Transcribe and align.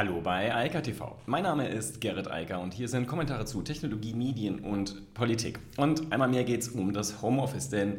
Hallo 0.00 0.22
bei 0.22 0.54
Eika 0.54 0.80
TV. 0.80 1.14
Mein 1.26 1.42
Name 1.42 1.68
ist 1.68 2.00
Gerrit 2.00 2.30
Eiker 2.30 2.62
und 2.62 2.72
hier 2.72 2.88
sind 2.88 3.06
Kommentare 3.06 3.44
zu 3.44 3.60
Technologie, 3.60 4.14
Medien 4.14 4.60
und 4.60 5.12
Politik. 5.12 5.58
Und 5.76 6.10
einmal 6.10 6.28
mehr 6.28 6.44
geht 6.44 6.62
es 6.62 6.70
um 6.70 6.94
das 6.94 7.20
Homeoffice, 7.20 7.68
denn 7.68 7.98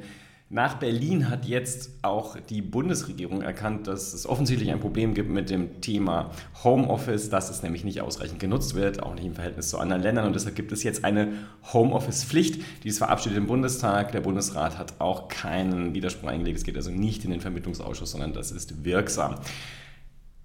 nach 0.49 0.79
Berlin 0.79 1.29
hat 1.29 1.45
jetzt 1.45 1.91
auch 2.01 2.37
die 2.49 2.63
Bundesregierung 2.63 3.43
erkannt, 3.43 3.85
dass 3.85 4.15
es 4.15 4.25
offensichtlich 4.25 4.71
ein 4.71 4.79
Problem 4.79 5.13
gibt 5.13 5.29
mit 5.29 5.51
dem 5.51 5.79
Thema 5.79 6.31
Homeoffice, 6.63 7.29
dass 7.29 7.51
es 7.51 7.61
nämlich 7.61 7.83
nicht 7.83 8.01
ausreichend 8.01 8.39
genutzt 8.39 8.73
wird, 8.73 9.03
auch 9.03 9.13
nicht 9.13 9.25
im 9.25 9.35
Verhältnis 9.35 9.69
zu 9.69 9.77
anderen 9.77 10.01
Ländern. 10.01 10.25
Und 10.25 10.33
deshalb 10.33 10.55
gibt 10.55 10.71
es 10.71 10.81
jetzt 10.81 11.05
eine 11.05 11.33
Homeoffice-Pflicht, 11.71 12.63
die 12.83 12.87
ist 12.87 12.97
verabschiedet 12.97 13.37
im 13.37 13.45
Bundestag. 13.45 14.11
Der 14.11 14.21
Bundesrat 14.21 14.79
hat 14.79 14.95
auch 14.97 15.27
keinen 15.27 15.93
Widerspruch 15.93 16.29
eingelegt. 16.29 16.57
Es 16.57 16.63
geht 16.63 16.77
also 16.77 16.89
nicht 16.89 17.23
in 17.25 17.29
den 17.29 17.41
Vermittlungsausschuss, 17.41 18.09
sondern 18.09 18.33
das 18.33 18.51
ist 18.51 18.83
wirksam. 18.83 19.35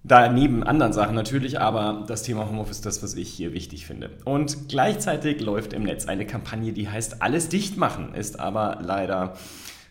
Da 0.07 0.30
neben 0.30 0.62
anderen 0.62 0.93
Sachen 0.93 1.16
natürlich, 1.16 1.61
aber 1.61 2.04
das 2.06 2.23
Thema 2.23 2.48
Homeoffice 2.48 2.77
ist 2.77 2.86
das, 2.86 3.02
was 3.02 3.15
ich 3.15 3.28
hier 3.28 3.52
wichtig 3.52 3.87
finde. 3.87 4.10
Und 4.24 4.69
gleichzeitig 4.69 5.41
läuft 5.41 5.73
im 5.73 5.82
Netz 5.82 6.06
eine 6.06 6.24
Kampagne, 6.24 6.73
die 6.73 6.88
heißt 6.88 7.23
Alles 7.23 7.48
dicht 7.48 7.77
machen, 7.77 8.15
ist 8.15 8.38
aber 8.38 8.79
leider 8.82 9.34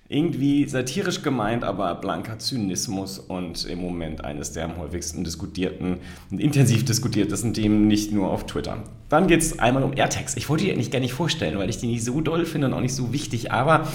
irgendwie 0.08 0.70
satirisch 0.70 1.22
gemeint, 1.22 1.66
aber 1.66 1.96
blanker 1.96 2.40
Zynismus 2.40 3.20
und 3.20 3.66
im 3.66 3.80
Moment 3.80 4.24
eines 4.24 4.54
der 4.54 4.66
am 4.66 4.78
häufigsten 4.78 5.26
diskutierten 5.26 5.98
und 6.32 6.40
intensiv 6.40 6.86
diskutiertesten 6.86 7.54
Themen, 7.54 7.88
nicht 7.88 8.14
nur 8.14 8.30
auf 8.30 8.46
Twitter. 8.46 8.84
Dann 9.10 9.28
geht 9.28 9.42
es 9.42 9.60
einmal 9.60 9.84
um 9.84 9.98
AirTags. 9.98 10.38
Ich 10.38 10.48
wollte 10.48 10.64
die 10.64 10.72
eigentlich 10.72 10.92
gar 10.92 11.00
nicht 11.00 11.14
vorstellen, 11.14 11.58
weil 11.58 11.70
ich 11.70 11.78
die 11.78 11.88
nicht 11.88 12.06
so 12.06 12.22
doll 12.22 12.46
finde 12.46 12.68
und 12.68 12.74
auch 12.74 12.82
nicht 12.82 12.96
so 12.96 13.12
wichtig, 13.12 13.52
aber 13.52 13.86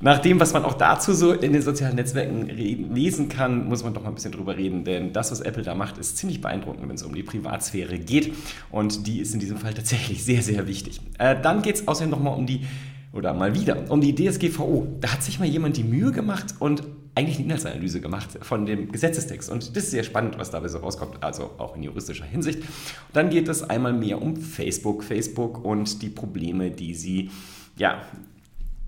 nach 0.00 0.18
dem, 0.18 0.40
was 0.40 0.52
man 0.52 0.64
auch 0.64 0.74
dazu 0.74 1.12
so 1.12 1.32
in 1.32 1.52
den 1.52 1.62
sozialen 1.62 1.96
Netzwerken 1.96 2.46
lesen 2.46 3.28
kann, 3.28 3.68
muss 3.68 3.84
man 3.84 3.94
doch 3.94 4.02
mal 4.02 4.08
ein 4.08 4.14
bisschen 4.14 4.32
drüber 4.32 4.56
reden, 4.56 4.84
denn 4.84 5.12
das, 5.12 5.30
was 5.30 5.40
Apple 5.40 5.62
da 5.62 5.74
macht, 5.74 5.98
ist 5.98 6.16
ziemlich 6.16 6.40
beeindruckend, 6.40 6.88
wenn 6.88 6.96
es 6.96 7.02
um 7.02 7.14
die 7.14 7.22
Privatsphäre 7.22 7.98
geht 7.98 8.34
und 8.70 9.06
die 9.06 9.20
ist 9.20 9.34
in 9.34 9.40
diesem 9.40 9.58
Fall 9.58 9.74
tatsächlich 9.74 10.24
sehr, 10.24 10.42
sehr 10.42 10.66
wichtig. 10.66 11.00
Äh, 11.18 11.40
dann 11.40 11.62
geht 11.62 11.76
es 11.76 11.88
außerdem 11.88 12.10
nochmal 12.10 12.36
um 12.36 12.46
die, 12.46 12.66
oder 13.12 13.32
mal 13.32 13.54
wieder, 13.54 13.90
um 13.90 14.00
die 14.00 14.14
DSGVO. 14.14 14.98
Da 15.00 15.12
hat 15.12 15.22
sich 15.22 15.38
mal 15.38 15.46
jemand 15.46 15.76
die 15.76 15.84
Mühe 15.84 16.10
gemacht 16.10 16.54
und 16.58 16.82
eigentlich 17.14 17.36
eine 17.36 17.44
Inhaltsanalyse 17.44 18.00
gemacht 18.00 18.38
von 18.42 18.66
dem 18.66 18.90
Gesetzestext. 18.90 19.50
Und 19.50 19.76
das 19.76 19.84
ist 19.84 19.90
sehr 19.92 20.02
spannend, 20.02 20.36
was 20.38 20.50
dabei 20.50 20.66
so 20.68 20.78
rauskommt, 20.78 21.22
also 21.22 21.52
auch 21.58 21.76
in 21.76 21.84
juristischer 21.84 22.24
Hinsicht. 22.24 22.58
Und 22.58 23.14
dann 23.14 23.30
geht 23.30 23.48
es 23.48 23.62
einmal 23.62 23.92
mehr 23.92 24.20
um 24.20 24.36
Facebook, 24.36 25.04
Facebook 25.04 25.64
und 25.64 26.02
die 26.02 26.08
Probleme, 26.08 26.72
die 26.72 26.94
sie 26.94 27.30
ja, 27.76 28.02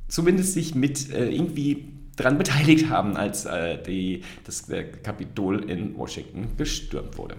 zumindest 0.09 0.53
sich 0.53 0.75
mit 0.75 1.11
äh, 1.13 1.29
irgendwie 1.29 1.89
daran 2.17 2.39
beteiligt 2.39 2.89
haben, 2.89 3.17
als 3.17 3.45
äh, 3.45 3.83
die, 3.83 4.23
das 4.45 4.69
äh, 4.71 4.85
Kapitol 4.85 5.69
in 5.71 5.97
Washington 5.97 6.49
gestürmt 6.57 7.17
wurde. 7.19 7.37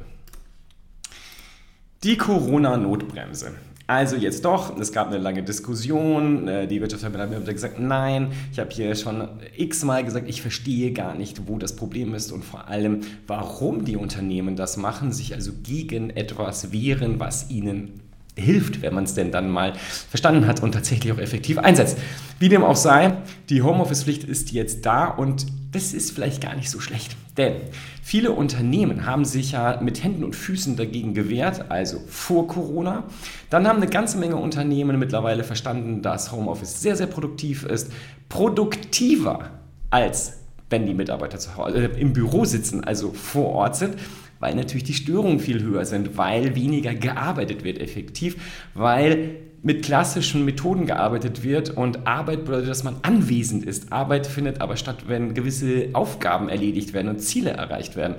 Die 2.04 2.16
Corona-Notbremse. 2.16 3.56
Also 3.88 4.18
jetzt 4.18 4.44
doch, 4.44 4.78
es 4.78 4.92
gab 4.92 5.08
eine 5.08 5.18
lange 5.18 5.44
Diskussion, 5.44 6.48
äh, 6.50 6.68
die 6.68 6.82
Wirtschaftsverbände 6.82 7.38
haben 7.38 7.46
gesagt, 7.46 7.80
nein, 7.80 8.34
ich 8.52 8.60
habe 8.60 8.70
hier 8.70 8.94
schon 8.96 9.30
x-mal 9.56 10.04
gesagt, 10.04 10.28
ich 10.28 10.42
verstehe 10.42 10.92
gar 10.92 11.16
nicht, 11.16 11.48
wo 11.48 11.58
das 11.58 11.76
Problem 11.76 12.14
ist 12.14 12.34
und 12.34 12.44
vor 12.44 12.68
allem, 12.68 13.02
warum 13.28 13.86
die 13.86 13.96
Unternehmen 13.96 14.58
das 14.58 14.76
machen, 14.76 15.14
sich 15.14 15.34
also 15.34 15.54
gegen 15.64 16.10
etwas 16.10 16.74
wehren, 16.74 17.22
was 17.22 17.50
ihnen 17.50 18.02
hilft, 18.38 18.82
wenn 18.82 18.94
man 18.94 19.04
es 19.04 19.14
denn 19.14 19.32
dann 19.32 19.50
mal 19.50 19.74
verstanden 20.10 20.48
hat 20.48 20.62
und 20.64 20.74
tatsächlich 20.74 21.12
auch 21.12 21.18
effektiv 21.18 21.58
einsetzt. 21.58 21.98
Wie 22.40 22.50
dem 22.50 22.64
auch 22.64 22.76
sei, 22.76 23.18
die 23.50 23.62
Homeoffice-Pflicht 23.62 24.24
ist 24.24 24.52
jetzt 24.52 24.86
da 24.86 25.06
und 25.06 25.48
das 25.72 25.94
ist 25.94 26.12
vielleicht 26.12 26.42
gar 26.42 26.56
nicht 26.56 26.70
so 26.70 26.80
schlecht. 26.80 27.18
Denn 27.36 27.56
viele 28.02 28.32
Unternehmen 28.32 29.06
haben 29.06 29.26
sich 29.26 29.52
ja 29.52 29.80
mit 29.82 30.04
Händen 30.04 30.24
und 30.24 30.36
Füßen 30.36 30.76
dagegen 30.76 31.14
gewehrt, 31.14 31.66
also 31.70 32.00
vor 32.08 32.48
Corona. 32.48 33.04
Dann 33.50 33.68
haben 33.68 33.78
eine 33.78 33.88
ganze 33.88 34.18
Menge 34.18 34.38
Unternehmen 34.38 34.98
mittlerweile 34.98 35.44
verstanden, 35.44 36.02
dass 36.02 36.32
Homeoffice 36.32 36.82
sehr, 36.82 36.96
sehr 36.96 37.08
produktiv 37.08 37.64
ist. 37.64 37.92
Produktiver 38.30 39.52
als 39.90 40.34
wenn 40.70 40.86
die 40.86 40.94
Mitarbeiter 40.94 41.40
zu 41.40 41.56
Hause, 41.56 41.78
äh, 41.78 42.00
im 42.00 42.14
Büro 42.14 42.46
sitzen, 42.46 42.84
also 42.84 43.12
vor 43.14 43.54
Ort 43.54 43.76
sind 43.76 43.96
weil 44.40 44.56
natürlich 44.56 44.84
die 44.84 44.94
Störungen 44.94 45.40
viel 45.40 45.62
höher 45.62 45.86
sind, 45.86 46.18
weil 46.18 46.56
weniger 46.56 46.94
gearbeitet 46.94 47.64
wird 47.64 47.80
effektiv, 47.80 48.38
weil 48.74 49.36
mit 49.64 49.84
klassischen 49.84 50.46
Methoden 50.46 50.86
gearbeitet 50.86 51.44
wird 51.44 51.72
und 51.72 52.08
Arbeit 52.08 52.46
bedeutet, 52.46 52.70
dass 52.70 52.84
man 52.84 52.98
anwesend 53.02 53.66
ist. 53.66 53.92
Arbeit 53.92 54.28
findet 54.28 54.62
aber 54.62 54.78
statt, 54.78 55.06
wenn 55.08 55.34
gewisse 55.34 55.90
Aufgaben 55.94 56.48
erledigt 56.48 56.94
werden 56.94 57.10
und 57.10 57.20
Ziele 57.20 57.52
erreicht 57.52 57.96
werden. 57.96 58.16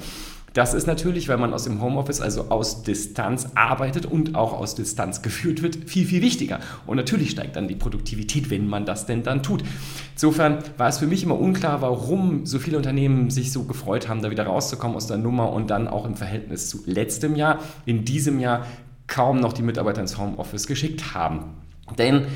Das 0.59 0.75
ist 0.75 0.89
natürlich, 0.89 1.29
wenn 1.29 1.39
man 1.39 1.55
aus 1.55 1.63
dem 1.63 1.81
Homeoffice, 1.81 2.21
also 2.21 2.47
aus 2.49 2.83
Distanz 2.83 3.51
arbeitet 3.55 4.07
und 4.07 4.35
auch 4.35 4.53
aus 4.53 4.75
Distanz 4.75 5.23
geführt 5.23 5.63
wird, 5.63 5.77
viel, 5.89 6.05
viel 6.05 6.21
wichtiger. 6.21 6.59
Und 6.85 6.97
natürlich 6.97 7.31
steigt 7.31 7.55
dann 7.55 7.69
die 7.69 7.77
Produktivität, 7.77 8.51
wenn 8.51 8.67
man 8.67 8.85
das 8.85 9.07
denn 9.07 9.23
dann 9.23 9.45
tut. 9.45 9.63
Insofern 10.15 10.59
war 10.77 10.89
es 10.89 10.99
für 10.99 11.07
mich 11.07 11.23
immer 11.23 11.39
unklar, 11.39 11.81
warum 11.81 12.45
so 12.45 12.59
viele 12.59 12.77
Unternehmen 12.77 13.31
sich 13.31 13.53
so 13.53 13.63
gefreut 13.67 14.09
haben, 14.09 14.21
da 14.21 14.33
wieder 14.33 14.47
rauszukommen 14.47 14.97
aus 14.97 15.07
der 15.07 15.19
Nummer 15.19 15.53
und 15.53 15.71
dann 15.71 15.87
auch 15.87 16.05
im 16.05 16.17
Verhältnis 16.17 16.69
zu 16.69 16.81
letztem 16.87 17.37
Jahr, 17.37 17.61
in 17.87 18.05
diesem 18.05 18.41
Jahr 18.41 18.67
kaum 19.07 19.39
noch 19.39 19.53
die 19.53 19.63
Mitarbeiter 19.63 20.01
ins 20.01 20.19
Homeoffice 20.19 20.67
geschickt 20.67 21.15
haben. 21.15 21.55
Denn 21.99 22.27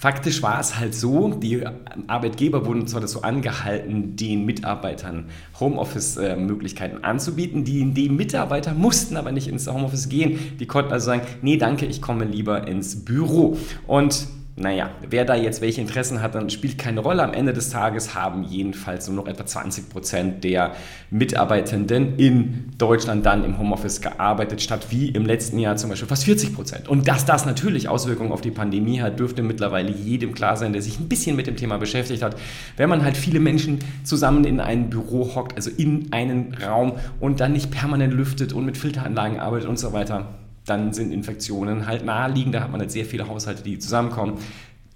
Faktisch 0.00 0.42
war 0.42 0.58
es 0.58 0.78
halt 0.78 0.94
so, 0.94 1.28
die 1.28 1.62
Arbeitgeber 2.06 2.64
wurden 2.64 2.86
zwar 2.86 3.02
dazu 3.02 3.22
angehalten, 3.22 4.16
den 4.16 4.46
Mitarbeitern 4.46 5.26
Homeoffice-Möglichkeiten 5.60 7.04
anzubieten, 7.04 7.64
die, 7.64 7.92
die 7.92 8.08
Mitarbeiter 8.08 8.72
mussten 8.72 9.18
aber 9.18 9.30
nicht 9.30 9.46
ins 9.46 9.70
Homeoffice 9.70 10.08
gehen. 10.08 10.56
Die 10.58 10.64
konnten 10.64 10.90
also 10.90 11.04
sagen, 11.04 11.20
nee, 11.42 11.58
danke, 11.58 11.84
ich 11.84 12.00
komme 12.00 12.24
lieber 12.24 12.66
ins 12.66 13.04
Büro. 13.04 13.58
Und 13.86 14.26
naja, 14.56 14.90
wer 15.08 15.24
da 15.24 15.34
jetzt 15.34 15.62
welche 15.62 15.80
Interessen 15.80 16.20
hat, 16.20 16.34
dann 16.34 16.50
spielt 16.50 16.76
keine 16.76 17.00
Rolle. 17.00 17.22
Am 17.22 17.32
Ende 17.32 17.52
des 17.52 17.70
Tages 17.70 18.14
haben 18.14 18.44
jedenfalls 18.44 19.08
nur 19.08 19.16
noch 19.16 19.26
etwa 19.26 19.46
20 19.46 19.88
Prozent 19.88 20.44
der 20.44 20.72
Mitarbeitenden 21.10 22.18
in 22.18 22.70
Deutschland 22.76 23.24
dann 23.24 23.44
im 23.44 23.58
Homeoffice 23.58 24.00
gearbeitet, 24.00 24.60
statt 24.60 24.86
wie 24.90 25.08
im 25.08 25.24
letzten 25.24 25.58
Jahr 25.58 25.76
zum 25.76 25.88
Beispiel 25.88 26.08
fast 26.08 26.24
40 26.24 26.54
Prozent. 26.54 26.88
Und 26.88 27.08
dass 27.08 27.24
das 27.24 27.46
natürlich 27.46 27.88
Auswirkungen 27.88 28.32
auf 28.32 28.42
die 28.42 28.50
Pandemie 28.50 29.00
hat, 29.00 29.18
dürfte 29.18 29.42
mittlerweile 29.42 29.90
jedem 29.90 30.34
klar 30.34 30.56
sein, 30.56 30.72
der 30.72 30.82
sich 30.82 31.00
ein 31.00 31.08
bisschen 31.08 31.36
mit 31.36 31.46
dem 31.46 31.56
Thema 31.56 31.78
beschäftigt 31.78 32.22
hat. 32.22 32.36
Wenn 32.76 32.90
man 32.90 33.02
halt 33.04 33.16
viele 33.16 33.40
Menschen 33.40 33.78
zusammen 34.04 34.44
in 34.44 34.60
ein 34.60 34.90
Büro 34.90 35.34
hockt, 35.34 35.56
also 35.56 35.70
in 35.70 36.12
einen 36.12 36.54
Raum 36.54 36.92
und 37.18 37.40
dann 37.40 37.52
nicht 37.52 37.70
permanent 37.70 38.12
lüftet 38.12 38.52
und 38.52 38.66
mit 38.66 38.76
Filteranlagen 38.76 39.40
arbeitet 39.40 39.68
und 39.68 39.78
so 39.78 39.92
weiter, 39.92 40.28
dann 40.70 40.92
sind 40.92 41.12
Infektionen 41.12 41.86
halt 41.86 42.04
naheliegend. 42.04 42.54
Da 42.54 42.60
hat 42.62 42.70
man 42.70 42.80
halt 42.80 42.90
sehr 42.90 43.04
viele 43.04 43.28
Haushalte, 43.28 43.62
die 43.62 43.78
zusammenkommen. 43.78 44.38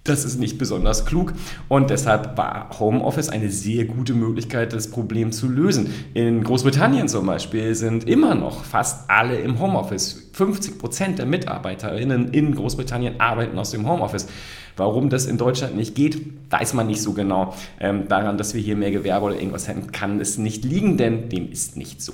Das 0.04 0.26
ist 0.26 0.38
nicht 0.38 0.58
besonders 0.58 1.06
klug 1.06 1.32
und 1.68 1.88
deshalb 1.88 2.36
war 2.36 2.68
Homeoffice 2.78 3.30
eine 3.30 3.50
sehr 3.50 3.86
gute 3.86 4.12
Möglichkeit, 4.12 4.74
das 4.74 4.90
Problem 4.90 5.32
zu 5.32 5.48
lösen. 5.48 5.94
In 6.12 6.44
Großbritannien 6.44 7.08
zum 7.08 7.24
Beispiel 7.24 7.74
sind 7.74 8.06
immer 8.06 8.34
noch 8.34 8.64
fast 8.64 9.08
alle 9.08 9.38
im 9.38 9.60
Homeoffice. 9.60 10.28
50 10.34 10.78
Prozent 10.78 11.18
der 11.18 11.24
Mitarbeiterinnen 11.24 12.34
in 12.34 12.54
Großbritannien 12.54 13.18
arbeiten 13.18 13.58
aus 13.58 13.70
dem 13.70 13.88
Homeoffice. 13.88 14.26
Warum 14.76 15.08
das 15.08 15.24
in 15.24 15.38
Deutschland 15.38 15.74
nicht 15.74 15.94
geht, 15.94 16.20
weiß 16.50 16.74
man 16.74 16.86
nicht 16.86 17.00
so 17.00 17.14
genau. 17.14 17.54
Ähm, 17.80 18.06
daran, 18.06 18.36
dass 18.36 18.52
wir 18.52 18.60
hier 18.60 18.76
mehr 18.76 18.90
Gewerbe 18.90 19.24
oder 19.24 19.36
irgendwas 19.36 19.68
hätten, 19.68 19.90
kann 19.90 20.20
es 20.20 20.36
nicht 20.36 20.66
liegen, 20.66 20.98
denn 20.98 21.30
dem 21.30 21.50
ist 21.50 21.78
nicht 21.78 22.02
so. 22.02 22.12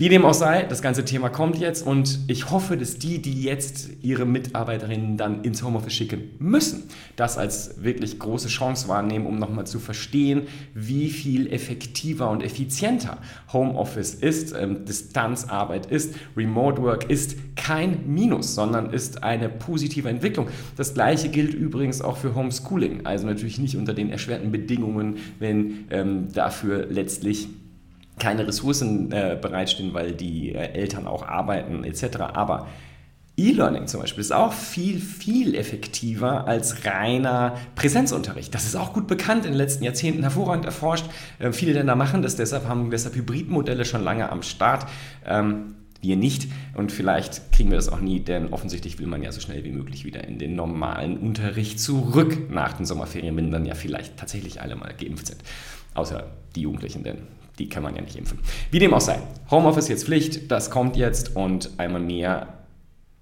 Wie 0.00 0.08
dem 0.08 0.24
auch 0.24 0.32
sei, 0.32 0.62
das 0.62 0.80
ganze 0.80 1.04
Thema 1.04 1.28
kommt 1.28 1.58
jetzt 1.58 1.86
und 1.86 2.20
ich 2.26 2.50
hoffe, 2.50 2.78
dass 2.78 2.96
die, 2.96 3.20
die 3.20 3.42
jetzt 3.42 3.90
ihre 4.00 4.24
Mitarbeiterinnen 4.24 5.18
dann 5.18 5.44
ins 5.44 5.62
Homeoffice 5.62 5.92
schicken 5.92 6.22
müssen, 6.38 6.84
das 7.16 7.36
als 7.36 7.84
wirklich 7.84 8.18
große 8.18 8.48
Chance 8.48 8.88
wahrnehmen, 8.88 9.26
um 9.26 9.38
nochmal 9.38 9.66
zu 9.66 9.78
verstehen, 9.78 10.46
wie 10.72 11.10
viel 11.10 11.52
effektiver 11.52 12.30
und 12.30 12.42
effizienter 12.42 13.18
Homeoffice 13.52 14.14
ist, 14.14 14.54
ähm, 14.58 14.86
Distanzarbeit 14.86 15.84
ist, 15.84 16.14
Remote 16.34 16.80
Work 16.80 17.10
ist 17.10 17.36
kein 17.54 18.10
Minus, 18.10 18.54
sondern 18.54 18.94
ist 18.94 19.22
eine 19.22 19.50
positive 19.50 20.08
Entwicklung. 20.08 20.48
Das 20.78 20.94
gleiche 20.94 21.28
gilt 21.28 21.52
übrigens 21.52 22.00
auch 22.00 22.16
für 22.16 22.34
Homeschooling, 22.34 23.04
also 23.04 23.26
natürlich 23.26 23.58
nicht 23.58 23.76
unter 23.76 23.92
den 23.92 24.08
erschwerten 24.08 24.50
Bedingungen, 24.50 25.18
wenn 25.38 25.84
ähm, 25.90 26.28
dafür 26.32 26.86
letztlich 26.86 27.48
keine 28.20 28.46
Ressourcen 28.46 29.10
äh, 29.10 29.36
bereitstehen, 29.40 29.92
weil 29.94 30.12
die 30.12 30.54
äh, 30.54 30.72
Eltern 30.72 31.08
auch 31.08 31.26
arbeiten 31.26 31.82
etc. 31.82 32.18
Aber 32.34 32.68
E-Learning 33.36 33.86
zum 33.86 34.00
Beispiel 34.00 34.20
ist 34.20 34.32
auch 34.32 34.52
viel, 34.52 35.00
viel 35.00 35.54
effektiver 35.54 36.46
als 36.46 36.84
reiner 36.84 37.56
Präsenzunterricht. 37.74 38.54
Das 38.54 38.64
ist 38.64 38.76
auch 38.76 38.92
gut 38.92 39.06
bekannt, 39.06 39.44
in 39.44 39.52
den 39.52 39.58
letzten 39.58 39.82
Jahrzehnten 39.82 40.22
hervorragend 40.22 40.66
erforscht. 40.66 41.06
Äh, 41.38 41.52
viele 41.52 41.72
Länder 41.72 41.96
machen 41.96 42.22
das, 42.22 42.36
deshalb 42.36 42.68
haben 42.68 42.90
deshalb 42.90 43.16
Hybridmodelle 43.16 43.84
schon 43.84 44.04
lange 44.04 44.30
am 44.30 44.42
Start. 44.42 44.86
Ähm, 45.26 45.74
wir 46.02 46.16
nicht 46.16 46.48
und 46.74 46.92
vielleicht 46.92 47.52
kriegen 47.52 47.70
wir 47.70 47.76
das 47.76 47.90
auch 47.90 48.00
nie, 48.00 48.20
denn 48.20 48.52
offensichtlich 48.54 48.98
will 48.98 49.06
man 49.06 49.22
ja 49.22 49.32
so 49.32 49.40
schnell 49.40 49.64
wie 49.64 49.72
möglich 49.72 50.06
wieder 50.06 50.24
in 50.24 50.38
den 50.38 50.54
normalen 50.54 51.18
Unterricht 51.18 51.78
zurück 51.78 52.50
nach 52.50 52.72
den 52.72 52.86
Sommerferien, 52.86 53.36
wenn 53.36 53.50
dann 53.50 53.66
ja 53.66 53.74
vielleicht 53.74 54.16
tatsächlich 54.16 54.62
alle 54.62 54.76
mal 54.76 54.94
geimpft 54.98 55.26
sind. 55.26 55.42
Außer 55.94 56.24
die 56.56 56.62
Jugendlichen, 56.62 57.04
denn 57.04 57.18
die 57.60 57.68
kann 57.68 57.82
man 57.82 57.94
ja 57.94 58.00
nicht 58.00 58.16
impfen. 58.16 58.38
Wie 58.70 58.78
dem 58.78 58.94
auch 58.94 59.00
sei. 59.00 59.18
Homeoffice 59.50 59.88
jetzt 59.88 60.04
Pflicht, 60.04 60.50
das 60.50 60.70
kommt 60.70 60.96
jetzt 60.96 61.36
und 61.36 61.70
einmal 61.76 62.00
mehr 62.00 62.54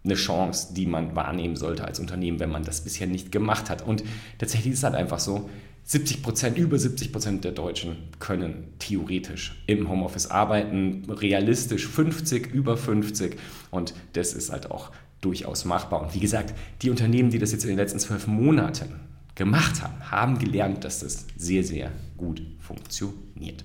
eine 0.05 0.15
Chance, 0.15 0.75
die 0.75 0.87
man 0.87 1.17
wahrnehmen 1.17 1.57
sollte 1.57 1.85
als 1.85 1.99
Unternehmen, 1.99 2.39
wenn 2.39 2.51
man 2.51 2.63
das 2.63 2.83
bisher 2.83 3.09
nicht 3.09 3.33
gemacht 3.33 3.69
hat. 3.69 3.83
Und 3.83 4.05
tatsächlich 4.39 4.73
ist 4.73 4.79
es 4.79 4.85
halt 4.85 4.95
einfach 4.95 5.19
so, 5.19 5.51
70 5.85 6.23
Prozent, 6.23 6.59
über 6.59 6.79
70 6.79 7.13
Prozent 7.13 7.45
der 7.45 7.53
Deutschen 7.53 7.97
können 8.19 8.75
theoretisch 8.79 9.61
im 9.67 9.89
Homeoffice 9.89 10.31
arbeiten, 10.31 11.05
realistisch 11.09 11.87
50, 11.87 12.53
über 12.53 12.77
50 12.77 13.37
und 13.71 13.95
das 14.13 14.35
ist 14.35 14.53
halt 14.53 14.71
auch 14.71 14.93
durchaus 15.23 15.65
machbar. 15.65 16.03
Und 16.03 16.15
wie 16.15 16.21
gesagt, 16.21 16.55
die 16.83 16.91
Unternehmen, 16.91 17.31
die 17.31 17.39
das 17.39 17.53
jetzt 17.53 17.65
in 17.65 17.71
den 17.71 17.79
letzten 17.79 17.99
zwölf 17.99 18.27
Monaten 18.27 19.01
gemacht 19.35 19.83
haben, 19.83 20.11
haben 20.11 20.39
gelernt, 20.39 20.85
dass 20.85 21.01
das 21.01 21.27
sehr, 21.37 21.65
sehr 21.65 21.91
gut 22.19 22.43
funktioniert. 22.61 23.65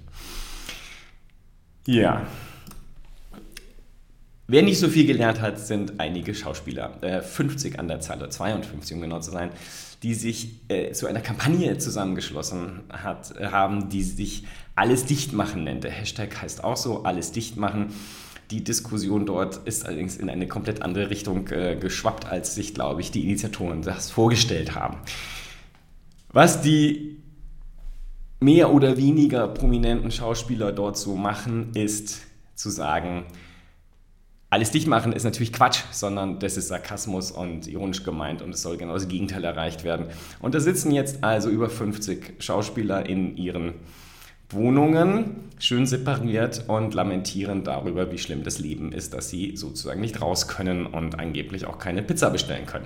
Ja, 1.85 2.25
Wer 4.45 4.62
nicht 4.62 4.77
so 4.77 4.89
viel 4.89 5.07
gelernt 5.07 5.39
hat, 5.39 5.57
sind 5.57 6.01
einige 6.01 6.35
Schauspieler, 6.35 7.01
äh, 7.01 7.21
50 7.21 7.80
an 7.80 7.88
der 7.88 8.01
Zahl, 8.01 8.18
oder 8.18 8.30
52 8.30 8.95
um 8.95 9.01
genau 9.01 9.19
zu 9.21 9.31
sein, 9.31 9.51
die 10.03 10.13
sich 10.13 10.59
äh, 10.68 10.91
zu 10.91 11.07
einer 11.07 11.21
Kampagne 11.21 11.77
zusammengeschlossen 11.77 12.81
hat, 12.89 13.35
äh, 13.38 13.47
haben, 13.47 13.88
die 13.88 14.03
sich 14.03 14.44
Alles 14.75 15.06
dicht 15.06 15.31
machen 15.31 15.63
nennt. 15.63 15.85
Der 15.85 15.91
Hashtag 15.91 16.41
heißt 16.41 16.63
auch 16.63 16.75
so, 16.75 17.03
Alles 17.03 17.31
dicht 17.31 17.56
machen. 17.56 17.94
Die 18.51 18.63
Diskussion 18.63 19.25
dort 19.25 19.65
ist 19.65 19.85
allerdings 19.85 20.18
in 20.18 20.30
eine 20.30 20.47
komplett 20.47 20.81
andere 20.81 21.09
Richtung 21.09 21.47
äh, 21.47 21.77
geschwappt, 21.77 22.25
als 22.27 22.53
sich, 22.53 22.74
glaube 22.74 23.00
ich, 23.00 23.12
die 23.12 23.24
Initiatoren 23.24 23.81
das 23.81 24.12
vorgestellt 24.12 24.75
haben. 24.75 24.97
Was 26.33 26.62
die 26.62 27.22
mehr 28.44 28.74
oder 28.74 28.98
weniger 28.98 29.48
prominenten 29.48 30.12
Schauspieler 30.12 30.72
dort 30.72 30.98
so 30.98 31.16
machen, 31.16 31.72
ist 31.74 32.22
zu 32.56 32.69
sagen, 32.69 33.25
alles 34.50 34.69
dicht 34.69 34.88
machen 34.88 35.13
ist 35.13 35.24
natürlich 35.24 35.51
Quatsch, 35.51 35.80
sondern 35.92 36.38
das 36.38 36.57
ist 36.57 36.68
Sarkasmus 36.68 37.31
und 37.31 37.68
ironisch 37.68 38.04
gemeint 38.04 38.44
und 38.44 38.54
es 38.54 38.62
soll 38.62 38.78
genau 38.78 38.94
das 38.94 39.07
Gegenteil 39.07 39.44
erreicht 39.44 39.84
werden. 39.84 40.07
Und 40.42 40.54
da 40.54 40.60
sitzen 40.60 40.92
jetzt 40.92 41.24
also 41.24 41.50
über 41.50 41.69
50 41.69 42.36
Schauspieler 42.38 43.07
in 43.07 43.36
ihren 43.36 43.74
Wohnungen, 44.50 45.50
schön 45.60 45.86
separiert 45.86 46.66
und 46.68 46.94
lamentieren 46.94 47.63
darüber, 47.63 48.12
wie 48.12 48.18
schlimm 48.18 48.44
das 48.44 48.60
Leben 48.60 48.92
ist, 48.92 49.13
dass 49.13 49.30
sie 49.30 49.56
sozusagen 49.56 50.01
nicht 50.01 50.22
raus 50.22 50.48
können 50.48 50.86
und 50.86 51.19
angeblich 51.19 51.66
auch 51.66 51.80
keine 51.80 52.04
Pizza 52.04 52.30
bestellen 52.30 52.66
können. 52.66 52.86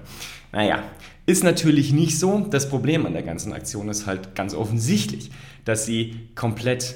Naja, 0.51 0.83
ist 1.25 1.43
natürlich 1.43 1.91
nicht 1.91 2.19
so. 2.19 2.47
Das 2.49 2.69
Problem 2.69 3.05
an 3.05 3.13
der 3.13 3.23
ganzen 3.23 3.51
Aktion 3.53 3.89
ist 3.89 4.05
halt 4.05 4.35
ganz 4.35 4.53
offensichtlich, 4.53 5.31
dass 5.65 5.85
sie 5.85 6.29
komplett 6.35 6.95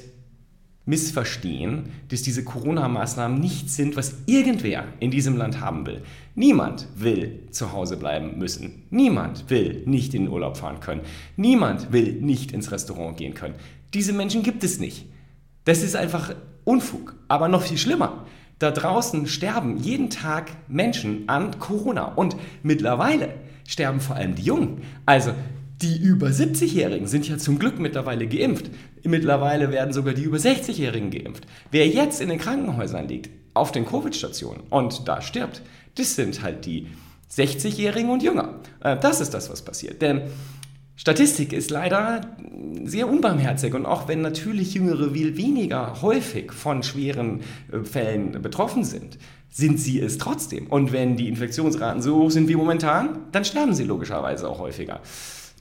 missverstehen, 0.85 1.89
dass 2.09 2.23
diese 2.23 2.43
Corona-Maßnahmen 2.43 3.39
nichts 3.39 3.75
sind, 3.75 3.95
was 3.95 4.15
irgendwer 4.25 4.85
in 4.99 5.11
diesem 5.11 5.37
Land 5.37 5.61
haben 5.61 5.85
will. 5.85 6.01
Niemand 6.33 6.87
will 6.95 7.47
zu 7.51 7.71
Hause 7.71 7.97
bleiben 7.97 8.37
müssen. 8.39 8.83
Niemand 8.89 9.49
will 9.49 9.83
nicht 9.85 10.13
in 10.13 10.23
den 10.23 10.31
Urlaub 10.31 10.57
fahren 10.57 10.79
können. 10.79 11.01
Niemand 11.35 11.91
will 11.91 12.13
nicht 12.13 12.51
ins 12.51 12.71
Restaurant 12.71 13.15
gehen 13.17 13.35
können. 13.35 13.55
Diese 13.93 14.13
Menschen 14.13 14.43
gibt 14.43 14.63
es 14.63 14.79
nicht. 14.79 15.05
Das 15.65 15.81
ist 15.83 15.95
einfach 15.95 16.33
Unfug. 16.63 17.15
Aber 17.27 17.47
noch 17.47 17.63
viel 17.63 17.77
schlimmer. 17.77 18.25
Da 18.59 18.71
draußen 18.71 19.27
sterben 19.27 19.77
jeden 19.77 20.09
Tag 20.09 20.51
Menschen 20.67 21.27
an 21.27 21.59
Corona. 21.59 22.05
Und 22.13 22.35
mittlerweile 22.63 23.33
sterben 23.67 23.99
vor 23.99 24.15
allem 24.15 24.35
die 24.35 24.43
Jungen. 24.43 24.81
Also 25.05 25.33
die 25.81 25.97
über 25.97 26.27
70-Jährigen 26.27 27.07
sind 27.07 27.27
ja 27.27 27.37
zum 27.37 27.57
Glück 27.57 27.79
mittlerweile 27.79 28.27
geimpft. 28.27 28.69
Mittlerweile 29.03 29.71
werden 29.71 29.93
sogar 29.93 30.13
die 30.13 30.23
über 30.23 30.37
60-Jährigen 30.37 31.09
geimpft. 31.09 31.47
Wer 31.71 31.87
jetzt 31.87 32.21
in 32.21 32.29
den 32.29 32.37
Krankenhäusern 32.37 33.07
liegt, 33.07 33.31
auf 33.53 33.71
den 33.71 33.85
Covid-Stationen 33.85 34.61
und 34.69 35.07
da 35.07 35.21
stirbt, 35.21 35.61
das 35.95 36.15
sind 36.15 36.41
halt 36.41 36.65
die 36.65 36.87
60-Jährigen 37.31 38.09
und 38.09 38.23
Jünger. 38.23 38.59
Äh, 38.81 38.97
das 38.97 39.21
ist 39.21 39.33
das, 39.33 39.49
was 39.49 39.61
passiert. 39.63 40.01
Denn 40.01 40.21
Statistik 41.01 41.51
ist 41.51 41.71
leider 41.71 42.21
sehr 42.83 43.09
unbarmherzig 43.09 43.73
und 43.73 43.87
auch 43.87 44.07
wenn 44.07 44.21
natürlich 44.21 44.75
Jüngere 44.75 45.09
viel 45.09 45.35
weniger 45.35 46.03
häufig 46.03 46.51
von 46.51 46.83
schweren 46.83 47.39
äh, 47.71 47.83
Fällen 47.83 48.39
betroffen 48.39 48.83
sind, 48.83 49.17
sind 49.49 49.79
sie 49.79 49.99
es 49.99 50.19
trotzdem. 50.19 50.67
Und 50.67 50.91
wenn 50.91 51.17
die 51.17 51.27
Infektionsraten 51.27 52.03
so 52.03 52.17
hoch 52.17 52.29
sind 52.29 52.47
wie 52.49 52.55
momentan, 52.55 53.17
dann 53.31 53.43
sterben 53.43 53.73
sie 53.73 53.85
logischerweise 53.85 54.47
auch 54.47 54.59
häufiger. 54.59 55.01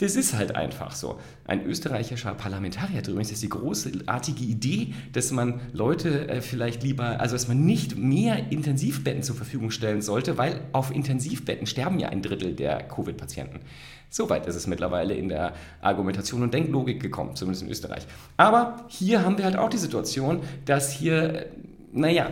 Das 0.00 0.16
ist 0.16 0.32
halt 0.32 0.56
einfach 0.56 0.92
so. 0.92 1.20
Ein 1.44 1.66
österreichischer 1.66 2.32
Parlamentarier 2.32 2.98
hat 2.98 3.08
übrigens 3.08 3.38
die 3.38 3.48
großartige 3.50 4.42
Idee, 4.42 4.94
dass 5.12 5.30
man 5.30 5.60
Leute 5.74 6.26
äh, 6.26 6.40
vielleicht 6.40 6.82
lieber, 6.82 7.20
also 7.20 7.34
dass 7.34 7.48
man 7.48 7.66
nicht 7.66 7.98
mehr 7.98 8.50
Intensivbetten 8.50 9.22
zur 9.22 9.36
Verfügung 9.36 9.70
stellen 9.70 10.00
sollte, 10.00 10.38
weil 10.38 10.62
auf 10.72 10.90
Intensivbetten 10.90 11.66
sterben 11.66 11.98
ja 11.98 12.08
ein 12.08 12.22
Drittel 12.22 12.54
der 12.54 12.82
Covid-Patienten. 12.84 13.60
Soweit 14.08 14.46
ist 14.46 14.56
es 14.56 14.66
mittlerweile 14.66 15.12
in 15.12 15.28
der 15.28 15.52
Argumentation 15.82 16.42
und 16.42 16.54
Denklogik 16.54 17.02
gekommen, 17.02 17.36
zumindest 17.36 17.64
in 17.64 17.68
Österreich. 17.70 18.06
Aber 18.38 18.86
hier 18.88 19.22
haben 19.22 19.36
wir 19.36 19.44
halt 19.44 19.56
auch 19.56 19.68
die 19.68 19.76
Situation, 19.76 20.40
dass 20.64 20.90
hier, 20.90 21.34
äh, 21.34 21.46
naja, 21.92 22.30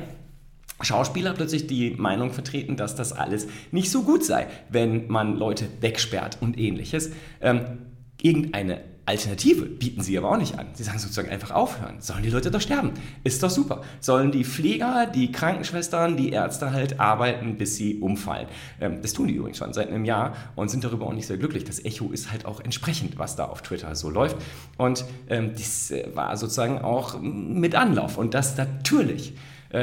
Schauspieler 0.80 1.32
plötzlich 1.32 1.66
die 1.66 1.90
Meinung 1.90 2.32
vertreten, 2.32 2.76
dass 2.76 2.94
das 2.94 3.12
alles 3.12 3.46
nicht 3.72 3.90
so 3.90 4.02
gut 4.02 4.24
sei, 4.24 4.46
wenn 4.68 5.08
man 5.08 5.36
Leute 5.36 5.66
wegsperrt 5.80 6.38
und 6.40 6.58
ähnliches. 6.58 7.10
Ähm, 7.40 7.78
irgendeine 8.20 8.80
Alternative 9.08 9.64
bieten 9.64 10.02
sie 10.02 10.18
aber 10.18 10.30
auch 10.30 10.36
nicht 10.36 10.58
an. 10.58 10.66
Sie 10.74 10.82
sagen 10.82 10.98
sozusagen 10.98 11.30
einfach 11.30 11.50
aufhören. 11.50 11.96
Sollen 12.00 12.22
die 12.22 12.28
Leute 12.28 12.50
doch 12.50 12.60
sterben? 12.60 12.92
Ist 13.24 13.42
doch 13.42 13.48
super. 13.48 13.80
Sollen 14.00 14.32
die 14.32 14.44
Pfleger, 14.44 15.06
die 15.06 15.32
Krankenschwestern, 15.32 16.18
die 16.18 16.30
Ärzte 16.30 16.72
halt 16.72 17.00
arbeiten, 17.00 17.56
bis 17.56 17.76
sie 17.76 18.00
umfallen. 18.00 18.48
Ähm, 18.80 19.00
das 19.00 19.14
tun 19.14 19.28
die 19.28 19.34
übrigens 19.34 19.56
schon 19.56 19.72
seit 19.72 19.88
einem 19.88 20.04
Jahr 20.04 20.36
und 20.56 20.70
sind 20.70 20.84
darüber 20.84 21.06
auch 21.06 21.14
nicht 21.14 21.26
sehr 21.26 21.38
glücklich. 21.38 21.64
Das 21.64 21.82
Echo 21.82 22.10
ist 22.10 22.30
halt 22.30 22.44
auch 22.44 22.60
entsprechend, 22.60 23.18
was 23.18 23.34
da 23.34 23.46
auf 23.46 23.62
Twitter 23.62 23.94
so 23.94 24.10
läuft. 24.10 24.36
Und 24.76 25.06
ähm, 25.30 25.52
das 25.54 25.90
äh, 25.90 26.10
war 26.14 26.36
sozusagen 26.36 26.78
auch 26.78 27.18
mit 27.18 27.74
Anlauf. 27.74 28.18
Und 28.18 28.34
das 28.34 28.58
natürlich 28.58 29.32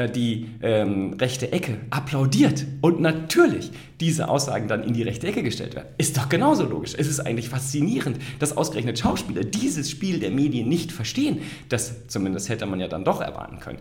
die 0.08 0.50
ähm, 0.62 1.14
rechte 1.14 1.52
Ecke 1.52 1.78
applaudiert. 1.90 2.66
Und 2.80 3.00
natürlich 3.00 3.70
diese 4.00 4.28
Aussagen 4.28 4.68
dann 4.68 4.82
in 4.82 4.92
die 4.92 5.02
rechte 5.02 5.26
Ecke 5.26 5.42
gestellt 5.42 5.74
werden. 5.74 5.88
Ist 5.98 6.16
doch 6.16 6.28
genauso 6.28 6.64
logisch. 6.64 6.94
Es 6.96 7.06
ist 7.06 7.20
eigentlich 7.20 7.48
faszinierend, 7.48 8.18
dass 8.38 8.56
ausgerechnet 8.56 8.98
Schauspieler 8.98 9.44
dieses 9.44 9.90
Spiel 9.90 10.20
der 10.20 10.30
Medien 10.30 10.68
nicht 10.68 10.92
verstehen. 10.92 11.40
Das 11.68 12.06
zumindest 12.08 12.48
hätte 12.48 12.66
man 12.66 12.80
ja 12.80 12.88
dann 12.88 13.04
doch 13.04 13.20
erwarten 13.20 13.58
können. 13.60 13.78